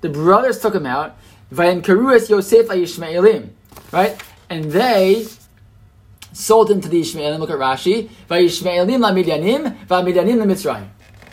[0.00, 1.16] The brothers took him out.
[1.52, 3.50] Vayimkaru es Yosef Yishmaelim.
[3.92, 5.26] Right, and they
[6.32, 7.38] sold him to the Ishmaelim.
[7.38, 8.08] Look at Rashi.
[8.28, 10.88] Vayishmaelim la midyanim va'midyanim la Mitzrayim.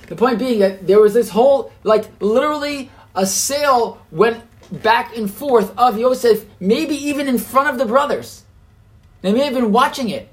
[0.08, 5.30] The point being that there was this whole, like, literally a sale went back and
[5.32, 8.43] forth of Yosef, maybe even in front of the brothers.
[9.22, 10.30] They may have been watching it,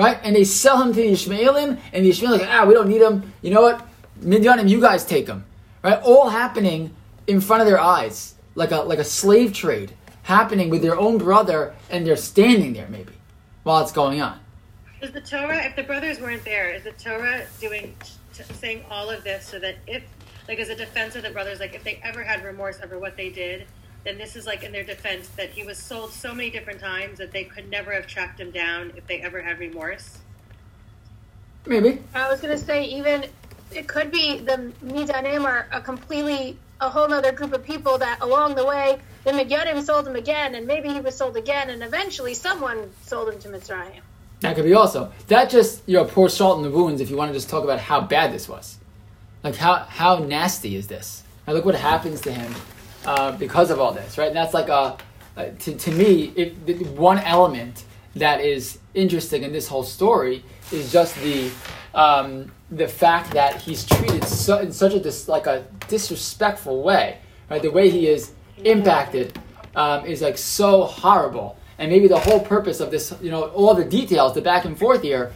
[0.00, 0.18] right?
[0.22, 3.02] And they sell him to the Ishmaelim, and the Ishmaelim like, ah, we don't need
[3.02, 3.32] him.
[3.42, 3.86] You know what?
[4.22, 5.44] Midyanim, you guys take him,
[5.82, 6.00] right?
[6.02, 6.94] All happening
[7.26, 11.18] in front of their eyes, like a like a slave trade happening with their own
[11.18, 13.12] brother, and they're standing there maybe
[13.62, 14.40] while it's going on.
[15.02, 17.94] Is the Torah, if the brothers weren't there, is the Torah doing,
[18.34, 20.02] t- saying all of this so that if,
[20.46, 23.16] like, as a defense of the brothers, like, if they ever had remorse over what
[23.16, 23.66] they did,
[24.04, 27.18] then this is like in their defense that he was sold so many different times
[27.18, 30.18] that they could never have tracked him down if they ever had remorse.
[31.66, 32.02] Maybe.
[32.14, 33.26] I was gonna say even
[33.72, 38.18] it could be the Midanim are a completely a whole other group of people that
[38.22, 41.82] along the way the Midyanim sold him again, and maybe he was sold again, and
[41.82, 44.00] eventually someone sold him to Mitzrayim.
[44.40, 45.12] That could be also.
[45.26, 47.02] That just you know pours salt in the wounds.
[47.02, 48.78] If you want to just talk about how bad this was,
[49.44, 51.22] like how how nasty is this?
[51.46, 52.54] Now look what happens to him
[53.04, 54.28] uh, because of all this, right?
[54.28, 54.96] And that's like a,
[55.36, 57.84] a to, to me it, one element
[58.16, 61.50] that is interesting in this whole story is just the
[61.94, 67.18] um, the fact that he's treated so, in such a dis, like a disrespectful way,
[67.50, 67.60] right?
[67.60, 68.32] The way he is
[68.64, 69.38] impacted
[69.74, 71.56] um, is like so horrible.
[71.78, 74.78] And maybe the whole purpose of this, you know, all the details, the back and
[74.78, 75.32] forth here,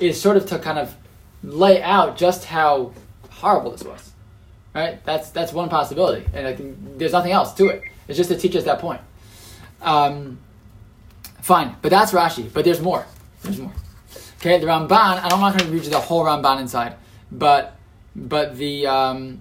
[0.00, 0.94] is sort of to kind of
[1.42, 2.92] lay out just how
[3.30, 4.12] horrible this was,
[4.74, 5.04] right?
[5.04, 6.56] That's that's one possibility, and I
[6.98, 7.82] there's nothing else to it.
[8.08, 9.00] It's just to teach us that point.
[9.80, 10.38] Um,
[11.40, 12.52] fine, but that's Rashi.
[12.52, 13.06] But there's more.
[13.42, 13.72] There's more.
[14.38, 15.20] Okay, the Ramban.
[15.22, 16.96] I'm not going to read you the whole Ramban inside,
[17.30, 17.76] but
[18.14, 19.40] but the um,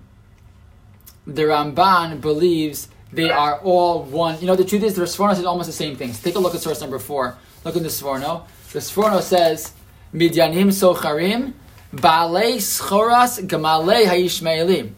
[1.26, 4.40] the Ramban believes they are all one.
[4.42, 6.22] You know, the truth is, the Sforno says almost the same things.
[6.22, 7.38] Take a look at source number four.
[7.64, 8.46] Look in the Sforno.
[8.72, 9.74] The Sforno says,
[10.14, 11.54] Midyanim socharim,
[11.94, 14.94] baalei schoras gamalei hayishmaelim.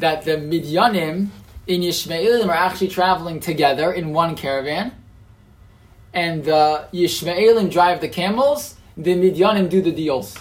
[0.00, 1.28] That the Midyanim
[1.66, 4.92] in Yishmaelim are actually traveling together in one caravan,
[6.12, 10.36] and the Yishmaelim drive the camels, the Midyanim do the deals.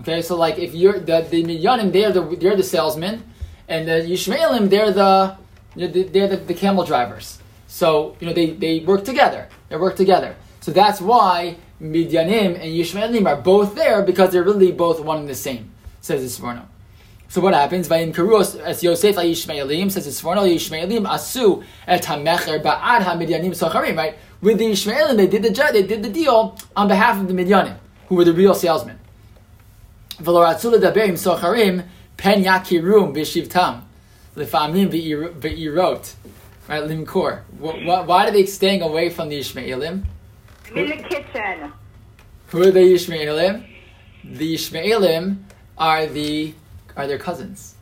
[0.00, 3.24] Okay, so like if you're the, the Midyanim, they're the, they're the salesmen,
[3.68, 5.36] and the Yishmaelim, they're the
[5.76, 7.38] they're the, the, camel drivers.
[7.66, 9.48] So, you know, they, they work together.
[9.68, 10.34] They work together.
[10.60, 15.28] So that's why Midyanim and Yishmaelim are both there because they're really both one and
[15.28, 16.66] the same, says the Sforno.
[17.28, 17.88] So what happens?
[17.88, 23.96] Vayim Karus as Yosef Yishmaelim says the Sforno Yishmaelim asu et hamecher ba'ad ha-Midyanim socharim,
[23.96, 24.16] right?
[24.40, 27.76] With the Yishmaelim, they did the they did the deal on behalf of the Midyanim,
[28.08, 28.98] who were the real salesmen.
[30.18, 31.84] V'loratzula daberim socharim
[32.16, 33.82] pen yakirum b'shivtam
[34.36, 36.14] lefamim ve'irot,
[36.68, 36.84] right?
[36.84, 37.40] Limkor.
[37.58, 40.04] Why are they staying away from the Ishmaelim?
[40.70, 41.72] I'm in the kitchen.
[42.48, 43.66] Who are the Ishmaelim?
[44.24, 45.38] The Ishmaelim
[45.76, 46.54] are the
[46.96, 47.74] are their cousins.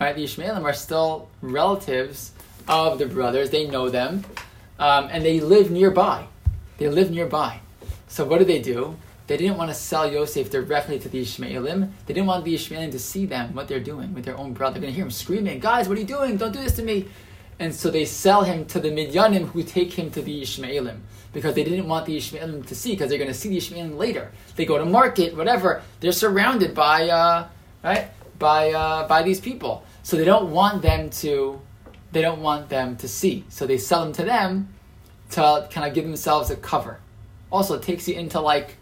[0.00, 0.14] Right?
[0.14, 2.32] The Ishmaelim are still relatives
[2.68, 3.50] of the brothers.
[3.50, 4.24] They know them,
[4.78, 6.26] um, and they live nearby.
[6.78, 7.60] They live nearby.
[8.08, 8.96] So what do they do?
[9.26, 11.90] They didn't want to sell Yosef directly to the Ishmaelim.
[12.06, 14.74] They didn't want the Ishmaelim to see them, what they're doing with their own brother.
[14.74, 16.36] They're going to hear him screaming, Guys, what are you doing?
[16.36, 17.08] Don't do this to me.
[17.58, 20.98] And so they sell him to the Midyanim who take him to the Ishmaelim
[21.32, 23.96] because they didn't want the Ishmaelim to see because they're going to see the Ishmaelim
[23.96, 24.30] later.
[24.54, 25.82] They go to market, whatever.
[26.00, 27.48] They're surrounded by, uh,
[27.82, 29.84] right, by, uh, by these people.
[30.02, 31.60] So they don't want them to,
[32.12, 33.44] they don't want them to see.
[33.48, 34.68] So they sell them to them
[35.30, 37.00] to kind of give themselves a cover.
[37.50, 38.76] Also, it takes you into like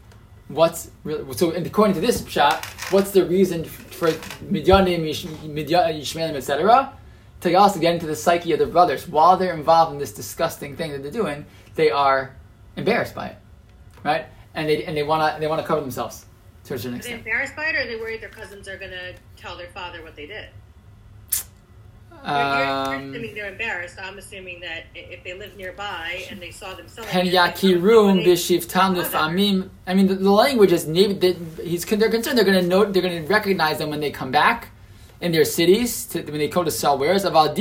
[0.49, 6.93] what's really, so according to this shot, what's the reason for Midyanim, Yishmaelim, etc.
[7.41, 10.77] To also get into the psyche of the brothers while they're involved in this disgusting
[10.77, 12.35] thing that they're doing, they are
[12.77, 13.37] embarrassed by it,
[14.03, 14.27] right?
[14.55, 16.25] And they and they want to they want to cover themselves
[16.65, 17.21] to a certain extent.
[17.21, 19.57] Are they embarrassed by it, or are they worried their cousins are going to tell
[19.57, 20.49] their father what they did?
[22.23, 23.99] Um, assuming they're embarrassed.
[24.01, 27.11] I'm assuming that if they live nearby and they saw them selling,
[29.87, 33.23] I mean, the, the language is he's they're concerned they're going to know they're going
[33.23, 34.71] to recognize them when they come back
[35.21, 37.25] in their cities to, when they go to sell wares.
[37.25, 37.55] But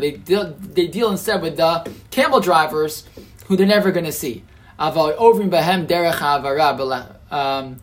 [0.00, 3.04] they deal, they deal instead with the camel drivers
[3.46, 4.42] who they're never going to see.
[7.30, 7.80] Um,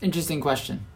[0.00, 0.86] Interesting question.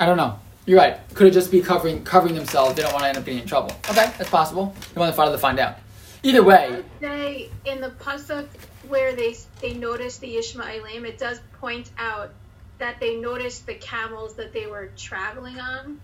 [0.00, 0.38] I don't know.
[0.66, 0.98] You're right.
[1.14, 2.74] Could it just be covering covering themselves?
[2.74, 3.70] They don't want to end up getting in trouble.
[3.88, 4.74] Okay, that's possible.
[4.94, 5.76] They want the father to find out.
[6.22, 6.82] Either way.
[7.00, 8.46] They in the pasuk
[8.88, 12.32] where they they notice the Ishmaelim, it does point out
[12.78, 16.00] that they noticed the camels that they were traveling on.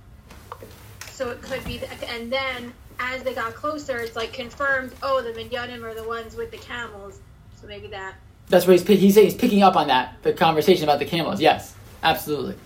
[1.15, 4.93] So it could be, that, and then as they got closer, it's like confirmed.
[5.01, 7.21] Oh, the Midyanim are the ones with the camels.
[7.61, 8.17] So maybe that.
[8.49, 9.29] That's what he's he's saying.
[9.29, 11.41] He's picking up on that the conversation about the camels.
[11.41, 11.75] Yes.
[12.03, 12.57] Absolutely.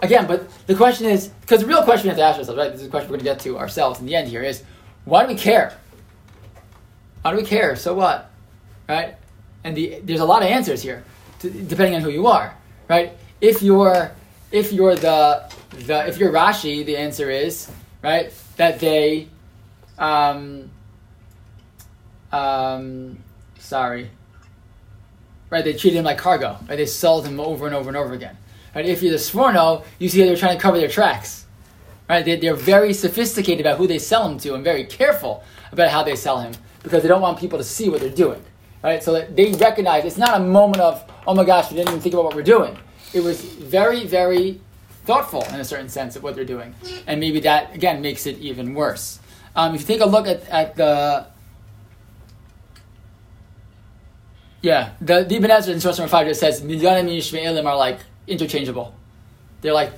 [0.00, 2.72] Again, but the question is because the real question we have to ask ourselves, right?
[2.72, 4.62] This is a question we're going to get to ourselves in the end here is
[5.04, 5.76] why do we care?
[7.20, 7.76] Why do we care?
[7.76, 8.30] So what?
[8.88, 9.16] Right?
[9.64, 11.04] And the, there's a lot of answers here,
[11.40, 12.54] to, depending on who you are,
[12.88, 13.12] right?
[13.42, 14.12] If you're
[14.54, 15.52] if you're the
[15.86, 17.70] the if you're Rashi, the answer is
[18.02, 19.28] right that they
[19.98, 20.70] um
[22.32, 23.18] um
[23.58, 24.10] sorry
[25.50, 28.12] right they treated him like cargo right they sold him over and over and over
[28.12, 28.36] again
[28.74, 28.86] Right?
[28.86, 31.46] If you're the Sforno, you see they're trying to cover their tracks.
[32.08, 32.24] Right?
[32.24, 36.02] They, they're very sophisticated about who they sell him to and very careful about how
[36.02, 38.42] they sell him because they don't want people to see what they're doing.
[38.82, 39.02] Right?
[39.02, 42.14] So they recognize it's not a moment of, oh my gosh, we didn't even think
[42.14, 42.76] about what we're doing.
[43.14, 44.60] It was very, very
[45.04, 46.74] thoughtful in a certain sense of what they're doing.
[47.06, 49.20] And maybe that, again, makes it even worse.
[49.54, 51.26] Um, if you take a look at, at the.
[54.62, 57.76] Yeah, the, the Ibn Ezra in source number 5 just says, Midyanim and Yishmaelim are
[57.76, 58.94] like interchangeable.
[59.60, 59.92] They're like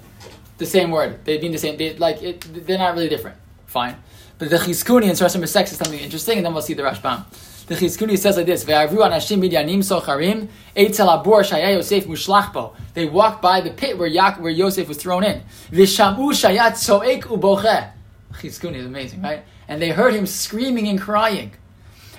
[0.59, 1.24] the same word.
[1.24, 1.76] They mean the same.
[1.76, 3.37] They, like it, they're not really different.
[3.66, 3.96] Fine.
[4.38, 6.83] But the Chizkuni in source number 6 is something interesting, and then we'll see the
[6.83, 7.24] Rashbam.
[7.66, 13.07] The Chizkuni says like this: "Ve'avru anashim midyanim socharim eitzel abor shaya Yosef mushlachbo." They
[13.07, 15.42] walked by the pit where Yak, where Yosef was thrown in.
[15.70, 17.90] V'shamu shayat soek uboche.
[18.35, 19.44] Chizkuni is amazing, right?
[19.66, 21.52] And they heard him screaming and crying.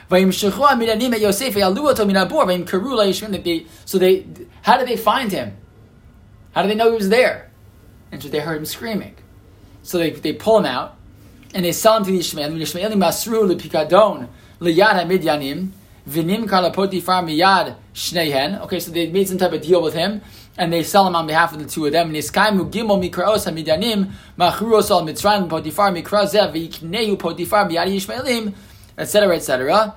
[0.10, 3.68] Midyanim et Yosef oto min abor la'yishmin.
[3.86, 4.26] So they
[4.64, 5.56] how did they find him?
[6.52, 7.52] How did they know he was there?
[8.12, 9.16] And so they heard him screaming.
[9.84, 10.97] So they, they pull him out
[11.54, 12.52] and they sell him to the Ishmael.
[12.52, 14.28] The Ishmaelim masru lepikadon
[14.60, 15.70] liyad hamidyanim
[16.08, 18.62] vinim kala potifar miyad shneihen.
[18.62, 20.22] Okay, so they made some type of deal with him,
[20.58, 22.12] and they sell him on behalf of the two of them.
[22.12, 28.54] Niskaimu gimel mikraos hamidyanim machruos al mitzrayim potifar mikrazev v'yikneu potifar miyad Ishmaelim,
[28.98, 29.96] etc., etc.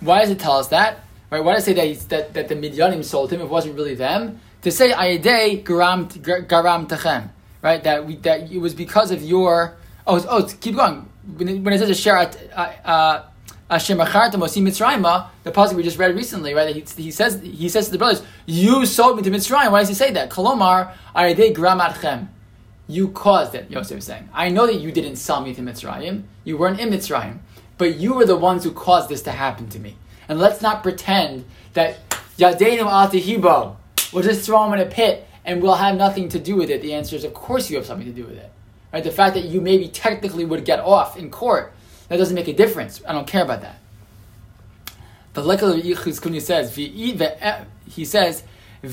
[0.00, 1.00] Why does it tell us that?
[1.30, 1.42] Right?
[1.42, 3.40] Why does it say that, that, that the Midyanim sold him?
[3.40, 4.40] It wasn't really them.
[4.62, 6.08] To say ayadei garam
[6.46, 7.30] garam tachem,
[7.62, 7.82] right?
[7.82, 11.78] That we that it was because of your oh oh keep going when when it
[11.78, 13.22] says asher uh,
[13.70, 16.74] asher machartam osim mitzrayim the pasuk we just read recently right?
[16.74, 19.72] He, he says he says to the brothers you sold me to Mitzrayim.
[19.72, 20.30] Why does he say that?
[20.30, 22.28] Kolomar ayadei garam atchem.
[22.88, 24.28] You caused it, Yosef is saying.
[24.32, 26.22] I know that you didn't sell me to Mitzrayim.
[26.44, 27.40] You weren't in Mitzrayim.
[27.78, 29.96] But you were the ones who caused this to happen to me.
[30.28, 31.98] And let's not pretend that
[32.38, 33.76] Yadeinu Atihibo,
[34.12, 36.80] we'll just throw him in a pit and we'll have nothing to do with it.
[36.80, 38.52] The answer is, of course, you have something to do with it.
[38.92, 39.04] Right?
[39.04, 41.72] The fact that you maybe technically would get off in court,
[42.08, 43.02] that doesn't make a difference.
[43.06, 43.78] I don't care about that.
[45.34, 48.42] The Lekal Yichus Kuni says, he says,
[48.82, 48.90] lo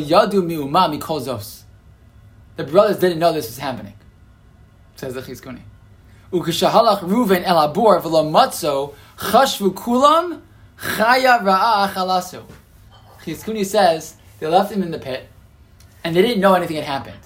[0.00, 1.64] yadu mi'uma.
[2.56, 3.94] The brothers didn't know this was happening,
[4.96, 5.60] says the Chizkuni.
[6.32, 10.40] Ukeshahalach Ruven el abor v'lo matzo chashvu kulam
[10.78, 12.42] chaya ra'a achalasu.
[13.24, 15.28] Chizkuni says they left him in the pit,
[16.02, 17.20] and they didn't know anything had happened,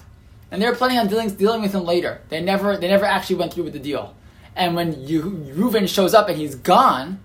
[0.51, 2.21] and they were planning on dealing, dealing with him later.
[2.29, 4.15] They never they never actually went through with the deal.
[4.55, 5.21] And when you,
[5.55, 7.19] Reuven shows up and he's gone,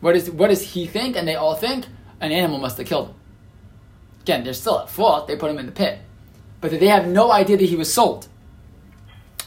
[0.00, 1.16] what is what does he think?
[1.16, 1.86] And they all think
[2.20, 3.14] an animal must have killed him.
[4.22, 5.28] Again, they're still at fault.
[5.28, 5.98] They put him in the pit,
[6.60, 8.28] but they have no idea that he was sold.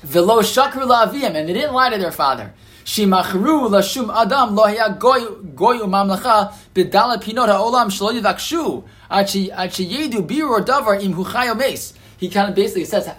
[0.04, 2.54] Velo shakru la'avim, and they didn't lie to their father.
[2.86, 10.26] Shimachru lashum adam lo haya goy goy umamlacha b'dala pinot ha'olam shlo achi achi yedu
[10.26, 11.94] birur davar im huchayo mes.
[12.17, 13.10] He kind of basically says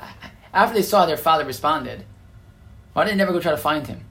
[0.52, 2.04] after they saw their father responded,
[2.92, 4.04] why did they never go try to find him?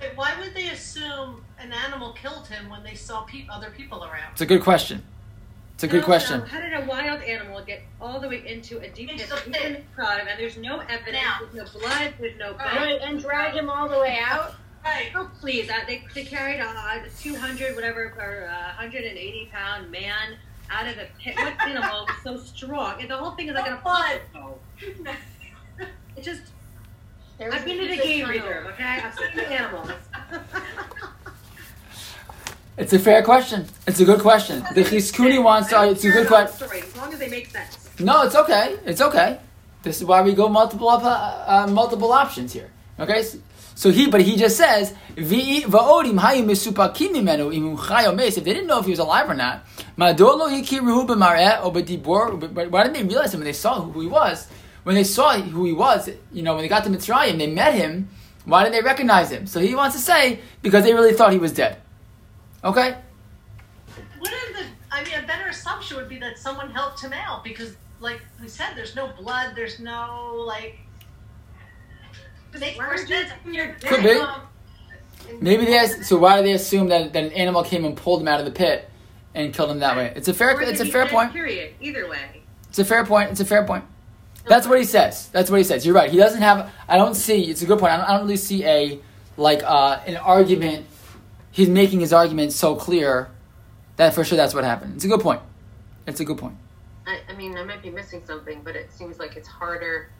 [0.00, 4.04] Wait, why would they assume an animal killed him when they saw pe- other people
[4.04, 4.32] around?
[4.32, 5.02] It's a good question.
[5.74, 6.40] It's a good How- question.
[6.42, 9.50] How did a wild animal get all the way into a deep Into pit, the
[9.50, 9.84] deep in pit.
[9.96, 11.38] the tribe, and there's no evidence, Now.
[11.52, 12.76] there's no blood, there's no bones?
[12.76, 14.54] Right, and drag him all the way out.
[14.84, 15.10] Right.
[15.16, 15.68] Oh please!
[15.68, 20.36] Uh, they, they carried a 200 whatever or uh, 180 pound man
[20.70, 21.34] out of the pit.
[21.36, 23.00] What animal was so strong?
[23.00, 24.20] And the whole thing is like an Blood.
[24.34, 24.60] apostle.
[26.16, 26.42] It just.
[27.38, 28.40] There I've been to the game tunnel.
[28.42, 28.66] reserve.
[28.68, 29.90] Okay, I've seen the animals.
[32.78, 33.64] It's a fair question.
[33.86, 34.62] It's a good question.
[34.74, 35.88] The Chizkuni wants to.
[35.90, 36.66] It's a good question.
[36.66, 37.88] Story, as long as they make sense.
[37.98, 38.76] No, it's okay.
[38.84, 39.38] It's okay.
[39.82, 41.08] This is why we go multiple up, uh,
[41.46, 42.70] uh, multiple options here.
[42.98, 43.22] Okay,
[43.74, 44.94] so, he, but he just says.
[45.16, 45.60] If they
[48.54, 49.64] didn't know if he was alive or not,
[49.96, 50.32] Why didn't
[52.92, 54.48] they realize him when they saw who he was?
[54.84, 57.74] When they saw who he was, you know, when they got to Mitzrayim, they met
[57.74, 58.08] him.
[58.44, 59.46] Why didn't they recognize him?
[59.46, 61.78] So he wants to say because they really thought he was dead.
[62.64, 62.96] Okay,
[64.20, 64.64] Wouldn't the?
[64.90, 68.48] I mean, a better assumption would be that someone helped him out because, like we
[68.48, 69.54] said, there's no blood.
[69.54, 70.78] There's no like.
[72.60, 73.26] They Why first would you did.
[73.26, 75.36] assume you're Could be.
[75.40, 75.78] Maybe they.
[75.78, 78.38] ask- So why do they assume that, that an animal came and pulled him out
[78.40, 78.88] of the pit
[79.34, 80.12] and killed him that way?
[80.16, 80.56] It's a fair.
[80.56, 81.32] Or It's a fair point.
[81.32, 81.74] Period.
[81.80, 82.42] Either way.
[82.68, 83.30] It's a fair point.
[83.30, 83.84] It's a fair point.
[84.48, 85.28] That's what he says.
[85.28, 85.84] That's what he says.
[85.84, 86.10] You're right.
[86.10, 86.70] He doesn't have.
[86.88, 87.50] I don't see.
[87.50, 87.92] It's a good point.
[87.92, 89.00] I don't, I don't really see a
[89.36, 90.86] like uh, an argument.
[91.50, 93.30] He's making his argument so clear
[93.96, 94.94] that for sure that's what happened.
[94.96, 95.40] It's a good point.
[96.06, 96.54] It's a good point.
[97.06, 100.10] I, I mean, I might be missing something, but it seems like it's harder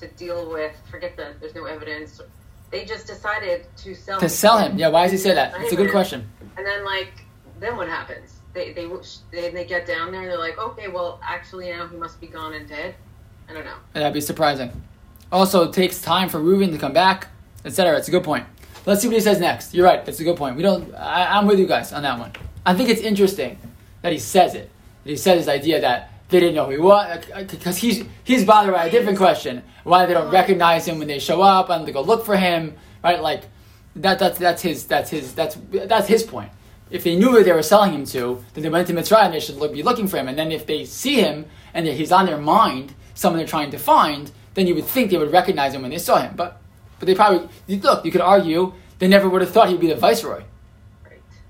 [0.00, 0.74] to deal with.
[0.90, 2.20] Forget that there's no evidence.
[2.70, 4.78] They just decided to sell To sell him.
[4.78, 4.88] Yeah.
[4.88, 5.54] Why does he say that?
[5.60, 6.28] It's a good question.
[6.56, 7.12] And then, like,
[7.60, 8.40] then what happens?
[8.52, 8.88] They they
[9.30, 12.26] they, they get down there and they're like, okay, well, actually now he must be
[12.26, 12.94] gone and dead.
[13.48, 13.76] I don't know.
[13.92, 14.70] That'd be surprising.
[15.30, 17.28] Also, it takes time for Reuven to come back,
[17.64, 17.98] etc.
[17.98, 18.46] It's a good point.
[18.86, 19.74] Let's see what he says next.
[19.74, 20.06] You're right.
[20.06, 20.56] It's a good point.
[20.56, 20.94] We don't.
[20.94, 22.32] I, I'm with you guys on that one.
[22.66, 23.58] I think it's interesting
[24.02, 24.70] that he says it.
[25.04, 27.72] That he says his idea that they didn't know who he was because uh, uh,
[27.72, 29.62] he's he's bothered by a different question.
[29.84, 32.74] Why they don't recognize him when they show up and they go look for him,
[33.04, 33.22] right?
[33.22, 33.44] Like
[33.96, 34.18] that.
[34.18, 36.50] That's that's his that's his that's that's his point.
[36.90, 39.30] If they knew who they were selling him to, then they went to Mitzrayim.
[39.30, 40.26] They should look, be looking for him.
[40.26, 43.78] And then if they see him and he's on their mind, someone they're trying to
[43.78, 46.34] find, then you would think they would recognize him when they saw him.
[46.34, 46.60] But
[46.98, 48.04] but they probably look.
[48.04, 50.42] You could argue they never would have thought he'd be the viceroy.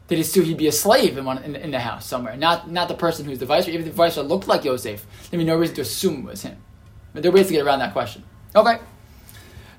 [0.09, 2.88] Just assume he'd be a slave in, one, in, in the house somewhere, not not
[2.88, 3.75] the person who's the viceroy.
[3.75, 6.43] Even if the viceroy looked like Yosef, there'd be no reason to assume it was
[6.43, 6.59] him.
[7.14, 8.23] But there are ways to get around that question.
[8.55, 8.79] Okay.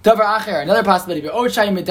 [0.08, 1.28] Another possibility.
[1.30, 1.84] Oh, Socharim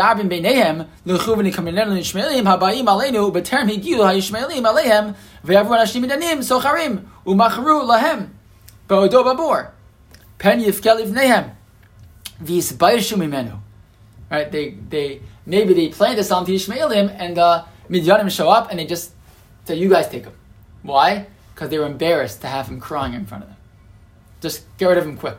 [7.27, 8.31] u'machru lahem.
[14.31, 14.53] Right?
[14.53, 18.79] They they maybe they planned this on to Ishmaelim and the Midyanim show up and
[18.79, 19.13] they just
[19.65, 20.33] say, "You guys take him."
[20.83, 21.27] Why?
[21.55, 23.59] Because they were embarrassed to have him crying in front of them.
[24.41, 25.39] Just get rid of him quick.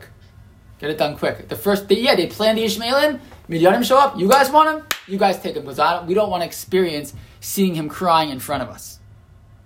[0.78, 1.48] Get it done quick.
[1.48, 3.20] The first, they, yeah, they planned the Ishmaelim.
[3.48, 4.18] Midyanim show up.
[4.18, 4.86] You guys want him?
[5.06, 8.30] You guys take him because I don't, we don't want to experience seeing him crying
[8.30, 8.98] in front of us.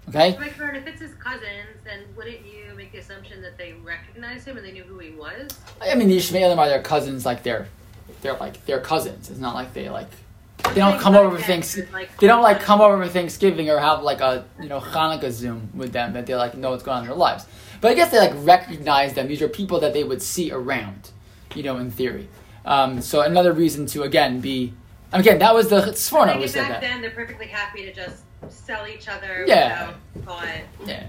[0.09, 0.37] Okay.
[0.41, 4.67] If it's his cousins, then wouldn't you make the assumption that they recognized him and
[4.67, 5.49] they knew who he was?
[5.81, 7.69] I mean, the Ishmaelim are their cousins, like they're,
[8.21, 9.31] they're like their cousins.
[9.31, 10.11] It's not like they like,
[10.75, 11.75] they don't come over for things.
[11.75, 15.71] They don't like come over for Thanksgiving or have like a you know Hanukkah Zoom
[15.75, 17.47] with them that they like know what's going on in their lives.
[17.81, 19.27] But I guess they like recognize them.
[19.29, 21.11] These are people that they would see around,
[21.55, 22.29] you know, in theory.
[22.65, 24.75] Um, so another reason to again be,
[25.13, 26.81] again that was the Sforno Like, who said back that.
[26.83, 29.93] then they're perfectly happy to just sell each other Yeah.
[30.15, 30.45] without.
[30.87, 31.05] Yeah,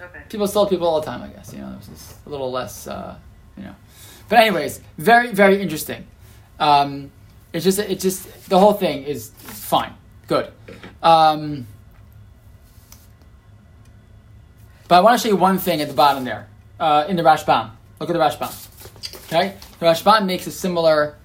[0.00, 0.20] Okay.
[0.28, 1.22] people sold people all the time.
[1.22, 3.16] I guess you know it was just a little less, uh,
[3.56, 3.74] you know.
[4.28, 6.06] But anyways, very very interesting.
[6.60, 7.10] Um,
[7.55, 9.93] it's just it just the whole thing is fine,
[10.27, 10.51] good.
[11.03, 11.67] Um,
[14.87, 16.47] but I want to show you one thing at the bottom there
[16.79, 17.71] uh, in the Rashbam.
[17.99, 18.51] Look at the Rashbam.
[19.27, 21.15] Okay, the Rashbam makes a similar,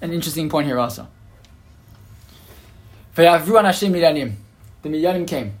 [0.00, 1.06] an interesting point here also.
[3.16, 4.36] V'yavru anashim midanim.
[4.82, 5.52] The midanim came.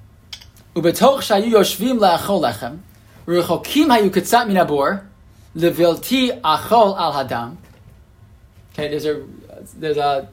[0.76, 2.76] ובתוך שהיו יושבים לאכול לחם,
[3.28, 4.86] רחוקים היו קצת מן הבור,
[5.54, 7.54] לבלתי אכול על הדם.
[8.72, 9.16] Okay, there's a
[9.77, 10.29] there's a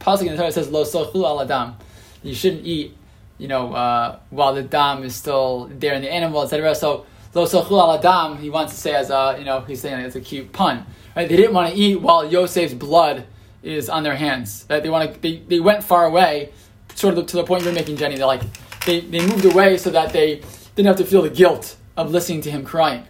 [0.00, 1.76] pasuk in the Torah that says lo sochlu al adam.
[2.22, 2.96] You shouldn't eat,
[3.38, 6.74] you know, uh, while the dam is still there in the animal, etc.
[6.74, 10.00] So lo sochlu al adam, he wants to say as a, you know, he's saying
[10.00, 10.86] it's a cute pun.
[11.14, 11.28] Right?
[11.28, 13.26] They didn't want to eat while Yosef's blood
[13.62, 14.66] is on their hands.
[14.68, 14.82] Right?
[14.82, 15.20] They want to.
[15.20, 16.52] They, they went far away,
[16.94, 18.16] sort of to the point you're making, Jenny.
[18.16, 18.42] They're like
[18.84, 20.42] they, they moved away so that they
[20.74, 23.04] didn't have to feel the guilt of listening to him crying.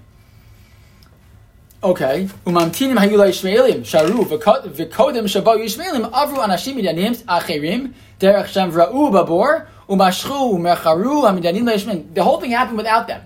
[1.86, 2.28] Okay.
[2.44, 9.68] Umamtinim hayu Ishmaelim sharu v'kodem shabo Ishmaelim avru anashim midanim acherim derech shem ra'u babor
[9.88, 12.12] umashchu umecharu hamidanim leishmaelim.
[12.12, 13.22] The whole thing happened without them.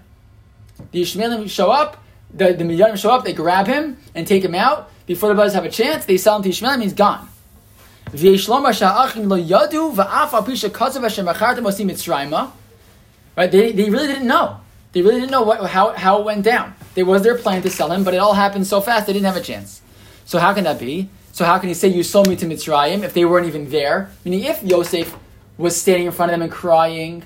[0.93, 4.55] The Ishmaelim show up, the, the Midianim show up, they grab him and take him
[4.55, 4.91] out.
[5.07, 7.31] Before the brothers have a chance, they sell him to Ishmaelim, he's gone.
[13.37, 13.51] Right?
[13.51, 14.61] They, they really didn't know.
[14.93, 16.75] They really didn't know what, how, how it went down.
[16.95, 19.27] There was their plan to sell him, but it all happened so fast they didn't
[19.27, 19.83] have a chance.
[20.25, 21.09] So how can that be?
[21.33, 24.11] So how can he say you sold me to Mitzrayim if they weren't even there?
[24.25, 25.17] Meaning if Yosef
[25.57, 27.25] was standing in front of them and crying,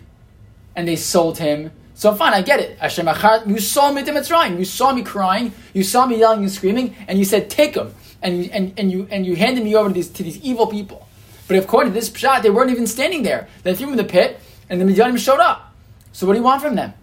[0.76, 2.76] and they sold him, so fine, I get it.
[2.78, 3.08] Hashem
[3.46, 4.58] you saw me to Mitzrayim.
[4.58, 5.52] You saw me crying.
[5.72, 8.90] You saw me yelling and screaming, and you said take him, and you and, and
[8.90, 11.06] you and you handed me over to these to these evil people.
[11.46, 13.48] But according to this pshat, they weren't even standing there.
[13.62, 15.72] They threw him in the pit, and the Midianim showed up.
[16.12, 16.94] So what do you want from them?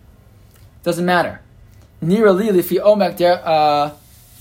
[0.83, 1.41] Doesn't matter.
[2.01, 3.91] Nira li lifi omek der uh,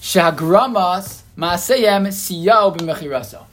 [0.01, 3.45] shagramas maaseyem siyao b'mechiraso.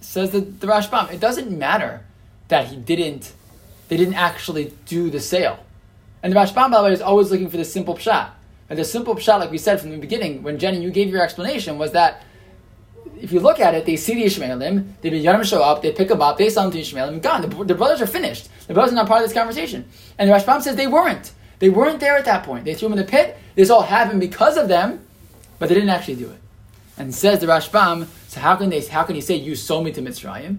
[0.00, 1.12] Says the, the Rashbam.
[1.12, 2.02] It doesn't matter
[2.48, 3.32] that he didn't,
[3.88, 5.58] they didn't actually do the sale.
[6.22, 8.30] And the Rashbam, by the way, is always looking for the simple pshat.
[8.68, 11.22] And the simple pshat, like we said from the beginning, when Jenny, you gave your
[11.22, 12.22] explanation, was that
[13.20, 16.08] if you look at it, they see the Ishmaelim, the Midyanim show up, they pick
[16.08, 17.42] them up, they sell them to the Ishmaelim, gone.
[17.42, 18.48] The, the brothers are finished.
[18.66, 19.88] The brothers are not part of this conversation.
[20.18, 21.32] And the Rashbam says they weren't.
[21.58, 22.64] They weren't there at that point.
[22.64, 23.36] They threw him in the pit.
[23.54, 25.04] This all happened because of them,
[25.58, 26.40] but they didn't actually do it.
[26.96, 28.80] And says the Rashbam, so how can they?
[28.84, 30.58] How can he say you sold me to Mitzrayim?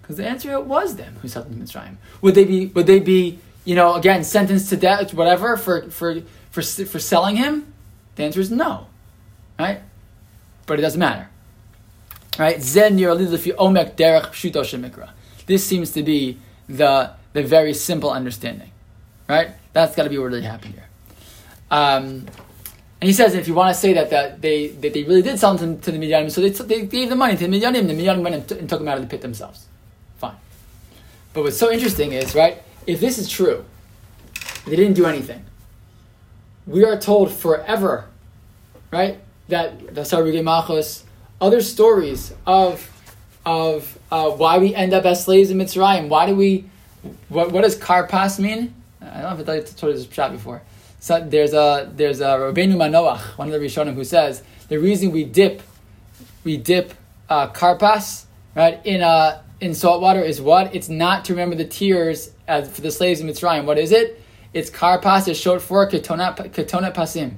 [0.00, 1.96] Because the answer it was them who sold them to Mitzrayim.
[2.22, 2.66] Would they be?
[2.66, 3.38] Would they be?
[3.64, 7.72] You know, again, sentenced to death, whatever, for for for for selling him?
[8.16, 8.86] The answer is no,
[9.58, 9.80] right?
[10.66, 11.28] But it doesn't matter,
[12.38, 12.60] right?
[12.60, 15.10] Zen lifi omek derech pshuto shemikra.
[15.46, 18.70] This seems to be the the very simple understanding,
[19.28, 19.50] right?
[19.72, 20.88] That's got to be what really happened here.
[21.70, 22.26] Um,
[23.00, 25.38] And he says if you want to say that, that they that they really did
[25.38, 27.86] sell to, to the Midyanim, so they, took- they gave the money to the Midyanim,
[27.86, 29.66] the Midyanim went and, t- and took them out of the pit themselves.
[30.18, 30.36] Fine.
[31.32, 33.64] But what's so interesting is, right, if this is true,
[34.66, 35.42] they didn't do anything.
[36.66, 38.04] We are told forever,
[38.90, 39.18] right,
[39.48, 41.04] that the Sarugay Machos,
[41.40, 42.86] other stories of
[43.46, 46.08] of uh, why we end up as slaves in Mitzrayim.
[46.10, 46.66] Why do we?
[47.30, 48.74] What, what does karpas mean?
[49.00, 50.62] I don't know if I told you this shot before.
[50.98, 55.10] So there's a there's a Rabbeinu Manoach, one of the Rishonim, who says the reason
[55.10, 55.62] we dip
[56.44, 56.92] we dip
[57.28, 60.74] uh, karpas right in uh, in salt water is what?
[60.74, 63.64] It's not to remember the tears as for the slaves in Mitzrayim.
[63.64, 64.20] What is it?
[64.52, 67.36] It's karpas is short for ketonat ketonat pasim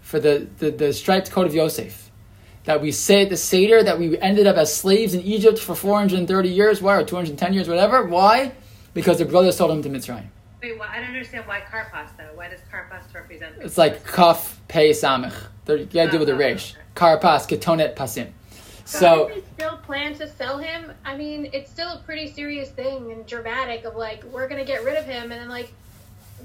[0.00, 2.10] for the, the, the striped coat of Yosef.
[2.64, 5.74] That we say at the Seder that we ended up as slaves in Egypt for
[5.74, 8.04] 430 years, why, or 210 years, whatever.
[8.04, 8.52] Why?
[8.94, 10.26] Because their brothers sold them to Mitzrayim.
[10.62, 12.30] Wait, well, I don't understand why Karpas though.
[12.34, 13.56] Why does Karpas represent?
[13.60, 15.34] It's like kaf pei samich.
[15.68, 16.74] You gotta deal with the Oh, resh.
[16.74, 16.80] okay.
[16.94, 18.30] Karpas, ketonet pasim.
[18.84, 22.68] So, So, they still plan to sell him, I mean, it's still a pretty serious
[22.70, 25.32] thing and dramatic of like, we're going to get rid of him.
[25.32, 25.72] And then, like,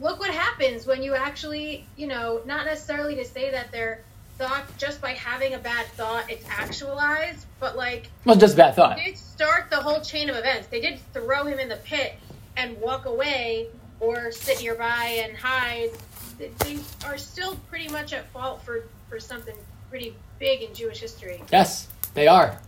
[0.01, 4.01] look what happens when you actually, you know, not necessarily to say that their
[4.37, 8.97] thought, just by having a bad thought, it's actualized, but like, well, just bad thought.
[8.97, 10.67] did start the whole chain of events.
[10.67, 12.13] They did throw him in the pit
[12.55, 13.67] and walk away
[13.99, 15.91] or sit nearby and hide.
[16.37, 19.55] They- are still pretty much at fault for, for something
[19.89, 21.41] pretty big in Jewish history.
[21.51, 22.59] Yes, they are,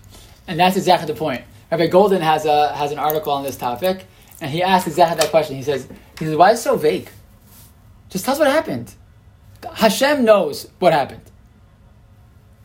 [0.47, 1.43] and that's exactly the point.
[1.71, 4.05] Rabbi Golden has a has an article on this topic,
[4.41, 5.55] and he asks exactly that question.
[5.55, 7.09] He says, he says, why is it so vague?
[8.09, 8.95] Just tell us what happened.
[9.75, 11.21] Hashem knows what happened.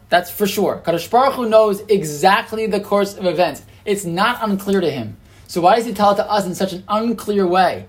[0.09, 0.81] That's for sure.
[0.85, 3.63] Kadosh Baruch Hu knows exactly the course of events.
[3.85, 5.17] It's not unclear to him.
[5.49, 7.89] So why does he tell it to us in such an unclear way?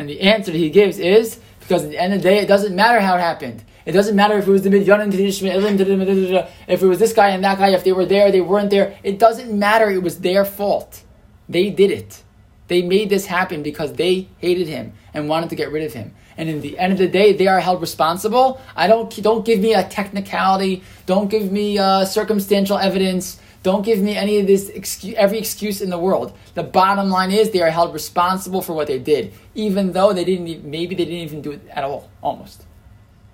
[0.00, 2.74] And the answer he gives is because at the end of the day, it doesn't
[2.74, 3.62] matter how it happened.
[3.84, 7.44] It doesn't matter if it was the Midyanim the if it was this guy and
[7.44, 8.96] that guy, if they were there, they weren't there.
[9.02, 9.90] It doesn't matter.
[9.90, 11.02] It was their fault.
[11.50, 12.22] They did it.
[12.68, 16.14] They made this happen because they hated him and wanted to get rid of him.
[16.38, 18.58] And in the end of the day, they are held responsible.
[18.74, 20.82] I don't don't give me a technicality.
[21.04, 23.38] Don't give me uh, circumstantial evidence.
[23.62, 26.36] Don't give me any of this excuse, every excuse in the world.
[26.54, 30.24] The bottom line is they are held responsible for what they did, even though they
[30.24, 30.64] didn't.
[30.64, 32.10] Maybe they didn't even do it at all.
[32.22, 32.64] Almost,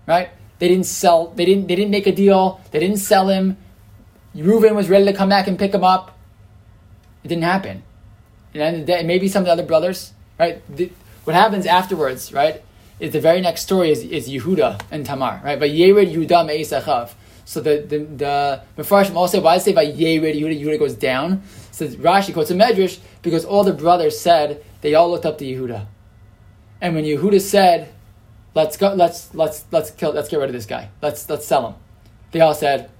[0.06, 0.30] right?
[0.58, 1.28] They didn't sell.
[1.28, 1.68] They didn't.
[1.68, 2.60] They didn't make a deal.
[2.72, 3.56] They didn't sell him.
[4.34, 6.18] Reuven was ready to come back and pick him up.
[7.22, 7.82] It didn't happen.
[8.52, 10.62] And the end of the day, maybe some of the other brothers, right?
[10.74, 10.90] The,
[11.24, 12.62] what happens afterwards, right,
[13.00, 15.58] is the very next story is, is Yehuda and Tamar, right?
[15.58, 17.12] But Yered Yehuda Me'esachav.
[17.46, 21.42] So the the the Mefarshim also say why say by Yered Yehuda Yehuda goes down?
[21.70, 25.46] So Rashi quotes a Medrash because all the brothers said they all looked up to
[25.46, 25.86] Yehuda,
[26.82, 27.88] and when Yehuda said,
[28.54, 31.66] "Let's go, let's let's let's kill, let's get rid of this guy, let's let's sell
[31.68, 31.74] him,"
[32.32, 32.90] they all said,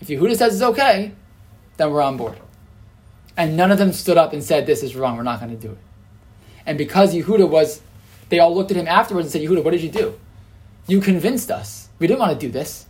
[0.00, 1.12] "If Yehuda says it's okay,
[1.78, 2.36] then we're on board."
[3.36, 5.56] And none of them stood up and said, This is wrong, we're not going to
[5.56, 5.78] do it.
[6.66, 7.80] And because Yehuda was,
[8.28, 10.18] they all looked at him afterwards and said, Yehuda, what did you do?
[10.86, 11.88] You convinced us.
[11.98, 12.86] We didn't want to do this.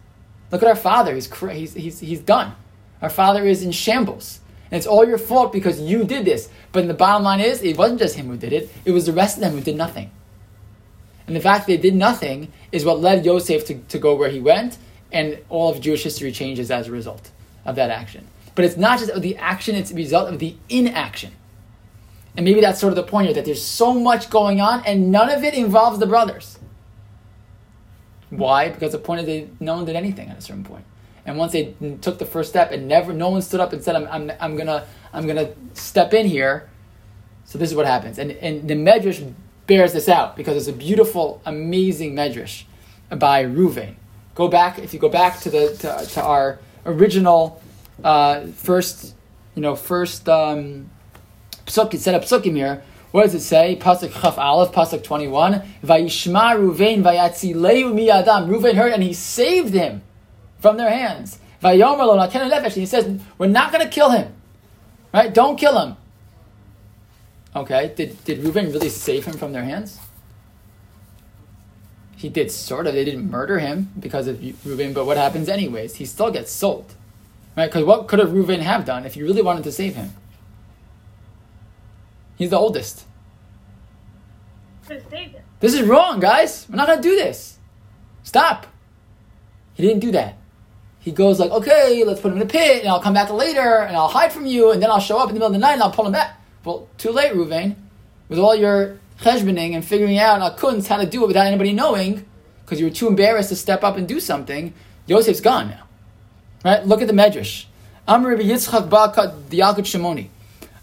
[0.52, 1.14] Look at our father.
[1.14, 2.54] He's, cra- he's, he's, he's done.
[3.00, 4.40] Our father is in shambles.
[4.70, 6.48] And it's all your fault because you did this.
[6.70, 9.12] But the bottom line is, it wasn't just him who did it, it was the
[9.12, 10.10] rest of them who did nothing.
[11.26, 14.40] And the fact they did nothing is what led Yosef to, to go where he
[14.40, 14.78] went,
[15.10, 17.30] and all of Jewish history changes as a result
[17.64, 18.26] of that action.
[18.54, 21.32] But it's not just the action, it's a result of the inaction.
[22.36, 25.10] And maybe that's sort of the point here that there's so much going on, and
[25.12, 26.58] none of it involves the brothers.
[28.32, 28.70] Why?
[28.70, 30.84] Because the point is they no one did anything at a certain point.
[31.26, 33.94] And once they took the first step and never no one stood up and said,
[33.94, 36.70] I'm, I'm, I'm gonna I'm gonna step in here.
[37.44, 38.18] So this is what happens.
[38.18, 39.32] And and the Medrash
[39.66, 42.64] bears this out because it's a beautiful, amazing Medrash
[43.10, 43.96] by Ruvain.
[44.34, 47.62] Go back if you go back to the to, to our original
[48.02, 49.14] uh, first
[49.54, 50.90] you know first um,
[51.66, 52.82] psuk set up psukim here.
[53.12, 53.76] What does it say?
[53.80, 55.62] Pasuk Chaf Aleph, Pasuk twenty one.
[55.84, 58.48] Vayishma Ruvain vayatzileu miyadam.
[58.48, 60.02] Ruvain heard and he saved him
[60.58, 61.38] from their hands.
[61.62, 62.72] Vayomer lo nefesh.
[62.72, 64.32] He says, "We're not going to kill him.
[65.12, 65.32] Right?
[65.32, 65.96] Don't kill him."
[67.54, 67.92] Okay.
[67.94, 70.00] Did did Ruvain really save him from their hands?
[72.16, 72.94] He did sort of.
[72.94, 75.96] They didn't murder him because of Reuben, but what happens anyways?
[75.96, 76.94] He still gets sold,
[77.56, 77.66] right?
[77.66, 80.14] Because what could have Reuben have done if you really wanted to save him?
[82.36, 83.04] He's the oldest.
[84.86, 85.42] Could have saved him.
[85.60, 86.66] This is wrong, guys.
[86.68, 87.58] We're not gonna do this.
[88.22, 88.66] Stop.
[89.74, 90.36] He didn't do that.
[90.98, 93.78] He goes like, okay, let's put him in a pit, and I'll come back later,
[93.78, 95.58] and I'll hide from you, and then I'll show up in the middle of the
[95.58, 96.40] night, and I'll pull him back.
[96.64, 97.74] Well, too late, Ruvain.
[98.28, 101.72] With all your cheshboning and figuring out al kunz how to do it without anybody
[101.72, 102.24] knowing,
[102.64, 104.74] because you were too embarrassed to step up and do something,
[105.06, 105.82] Yosef's gone now.
[106.64, 106.86] Right?
[106.86, 107.66] Look at the Medrash.
[108.06, 109.12] Amr Yitzchak ba
[109.82, 110.28] Shimoni.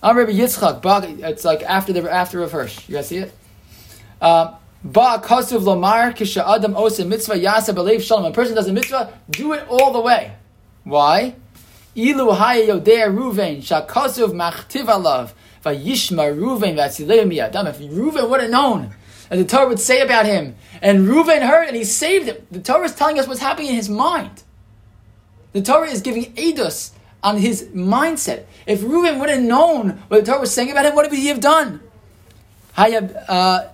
[0.02, 1.20] Amr Rabbi Yitzchak.
[1.24, 2.88] It's like after the after of Hirsch.
[2.88, 3.34] You guys see it?
[4.22, 8.26] Uh, ba kasuv lomar kisha adam osa mitzvah yasa believe shalom.
[8.26, 10.34] A person does a mitzvah, do it all the way.
[10.86, 11.36] Why?
[11.98, 15.34] Ilu haya yodea Ruvain shakasuv machtiv alav
[15.66, 17.68] vayishma Ruvain vatzilei miyadam.
[17.68, 18.96] If Ruvain would have known,
[19.30, 22.38] and the Torah would say about him, and Ruvain heard and he saved him.
[22.52, 24.44] The Torah is telling us what's happening in his mind.
[25.52, 26.92] The Torah is giving edus
[27.22, 28.46] on his mindset.
[28.70, 31.30] If Reuben would have known what the Torah was saying about him, what would he
[31.30, 31.82] have done?
[32.78, 33.68] Uh,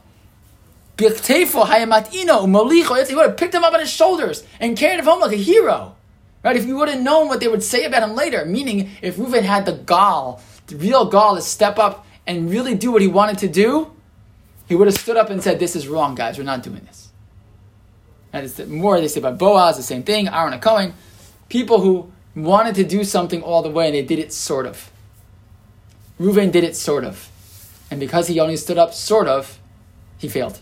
[0.97, 5.35] he would have picked him up on his shoulders and carried him home like a
[5.35, 5.97] hero.
[6.43, 6.55] Right?
[6.55, 9.43] If you would have known what they would say about him later, meaning if Reuben
[9.43, 13.39] had the gall, the real gall to step up and really do what he wanted
[13.39, 13.91] to do,
[14.65, 17.09] he would have stood up and said, This is wrong, guys, we're not doing this.
[18.31, 20.93] And it's more they say about Boaz, the same thing, Aaron HaKohen.
[21.49, 24.91] People who wanted to do something all the way and they did it sort of.
[26.19, 27.29] Reuven did it sort of.
[27.91, 29.59] And because he only stood up sort of,
[30.17, 30.61] he failed.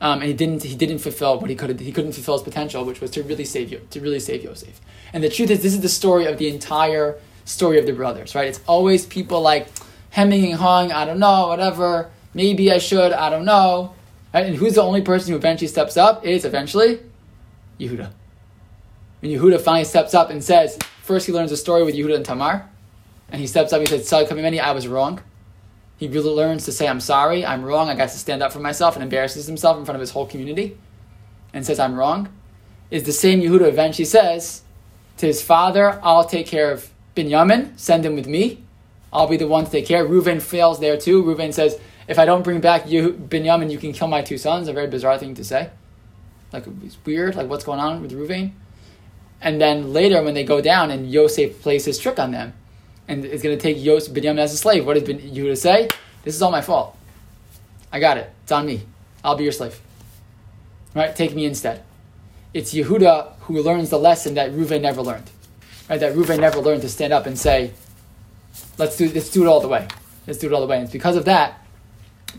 [0.00, 2.84] Um, and he didn't he didn't fulfill what he could he couldn't fulfill his potential,
[2.84, 4.80] which was to really save you to really save Yosef.
[5.12, 8.34] And the truth is, this is the story of the entire story of the brothers,
[8.34, 8.48] right?
[8.48, 9.68] It's always people like
[10.10, 10.90] hemming and hawing.
[10.90, 12.10] I don't know, whatever.
[12.32, 13.12] Maybe I should.
[13.12, 13.94] I don't know.
[14.32, 14.46] Right?
[14.46, 16.24] And who's the only person who eventually steps up?
[16.24, 17.00] It's eventually
[17.78, 18.10] Yehuda.
[19.20, 20.78] When Yehuda finally steps up and says,
[21.10, 22.56] first he learns a story with Yehuda and Tamar,
[23.30, 23.80] and he steps up.
[23.80, 25.14] He says, "Tzadkah mimeni, I was wrong."
[26.00, 27.40] He really learns to say, "I'm sorry.
[27.44, 27.88] I'm wrong.
[27.88, 30.26] I got to stand up for myself," and embarrasses himself in front of his whole
[30.32, 30.76] community,
[31.52, 32.20] and says, "I'm wrong."
[32.96, 34.62] Is the same Yehuda eventually says
[35.18, 37.60] to his father, "I'll take care of Binyamin.
[37.76, 38.44] Send him with me.
[39.12, 41.16] I'll be the one to take care." Reuven fails there too.
[41.24, 41.72] Reuven says,
[42.06, 45.18] "If I don't bring back Binyamin, you can kill my two sons." A very bizarre
[45.18, 45.62] thing to say.
[46.52, 47.32] Like it's weird.
[47.34, 48.52] Like what's going on with Reuven?
[49.40, 52.52] And then later, when they go down and Yosef plays his trick on them,
[53.08, 55.88] and it's going to take Yosef Binyamin as a slave, what does Yehuda say?
[56.22, 56.96] This is all my fault.
[57.90, 58.30] I got it.
[58.42, 58.82] It's on me.
[59.24, 59.80] I'll be your slave.
[60.94, 61.14] Right?
[61.16, 61.82] Take me instead.
[62.52, 65.30] It's Yehuda who learns the lesson that Reuven never learned.
[65.88, 65.98] Right?
[65.98, 67.72] That Reuven never learned to stand up and say,
[68.78, 69.88] let's do, let's do it all the way.
[70.26, 70.76] Let's do it all the way.
[70.76, 71.64] And it's because of that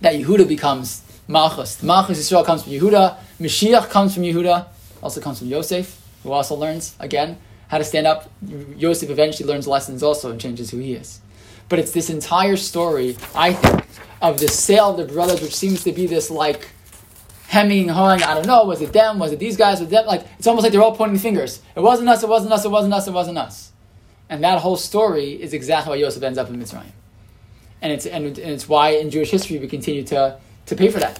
[0.02, 1.84] that Yehuda becomes Malchus.
[1.84, 3.18] Malchus Israel comes from Yehuda.
[3.40, 4.68] Mashiach comes from Yehuda.
[5.02, 8.30] Also comes from Yosef who also learns, again, how to stand up.
[8.76, 11.22] Yosef eventually learns lessons also and changes who he is.
[11.70, 13.86] But it's this entire story, I think,
[14.22, 16.70] of the sale of the brothers, which seems to be this like
[17.48, 20.06] hemming, hawing, I don't know, was it them, was it these guys, was it them?
[20.06, 21.62] Like, it's almost like they're all pointing fingers.
[21.76, 23.72] It wasn't us, it wasn't us, it wasn't us, it wasn't us.
[24.30, 26.92] And that whole story is exactly why Yosef ends up in Mitzrayim.
[27.82, 30.38] And it's, and, and it's why in Jewish history we continue to,
[30.72, 31.20] to pay for that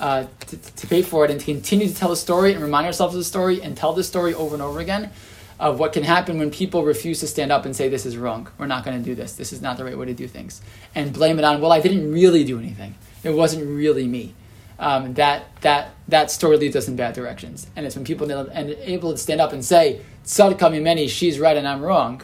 [0.00, 2.86] uh, to, to, pay for it and to continue to tell the story and remind
[2.86, 5.10] ourselves of the story and tell the story over and over again
[5.58, 8.48] of what can happen when people refuse to stand up and say this is wrong.
[8.58, 9.32] We're not going to do this.
[9.34, 10.60] This is not the right way to do things,
[10.94, 12.94] and blame it on well I didn't really do anything.
[13.24, 14.34] It wasn't really me.
[14.78, 18.70] Um, that that that story leads us in bad directions, and it's when people and
[18.70, 22.22] able to stand up and say Tzadkah mimeni, she's right and I'm wrong.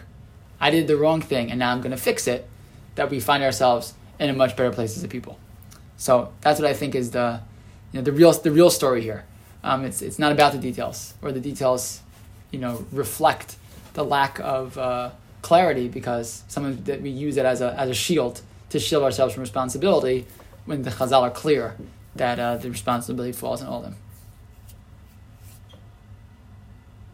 [0.61, 2.47] I did the wrong thing, and now I'm going to fix it.
[2.97, 5.39] That we find ourselves in a much better place as a people.
[5.99, 7.41] So that's what I think is the
[7.93, 9.25] you know, the real the real story here.
[9.63, 12.01] Um, it's it's not about the details, or the details,
[12.51, 13.57] you know, reflect
[13.95, 15.11] the lack of uh,
[15.43, 18.41] clarity because sometimes that we use it as a as a shield
[18.71, 20.27] to shield ourselves from responsibility
[20.65, 21.77] when the Chazal are clear
[22.15, 23.97] that uh, the responsibility falls on all of them.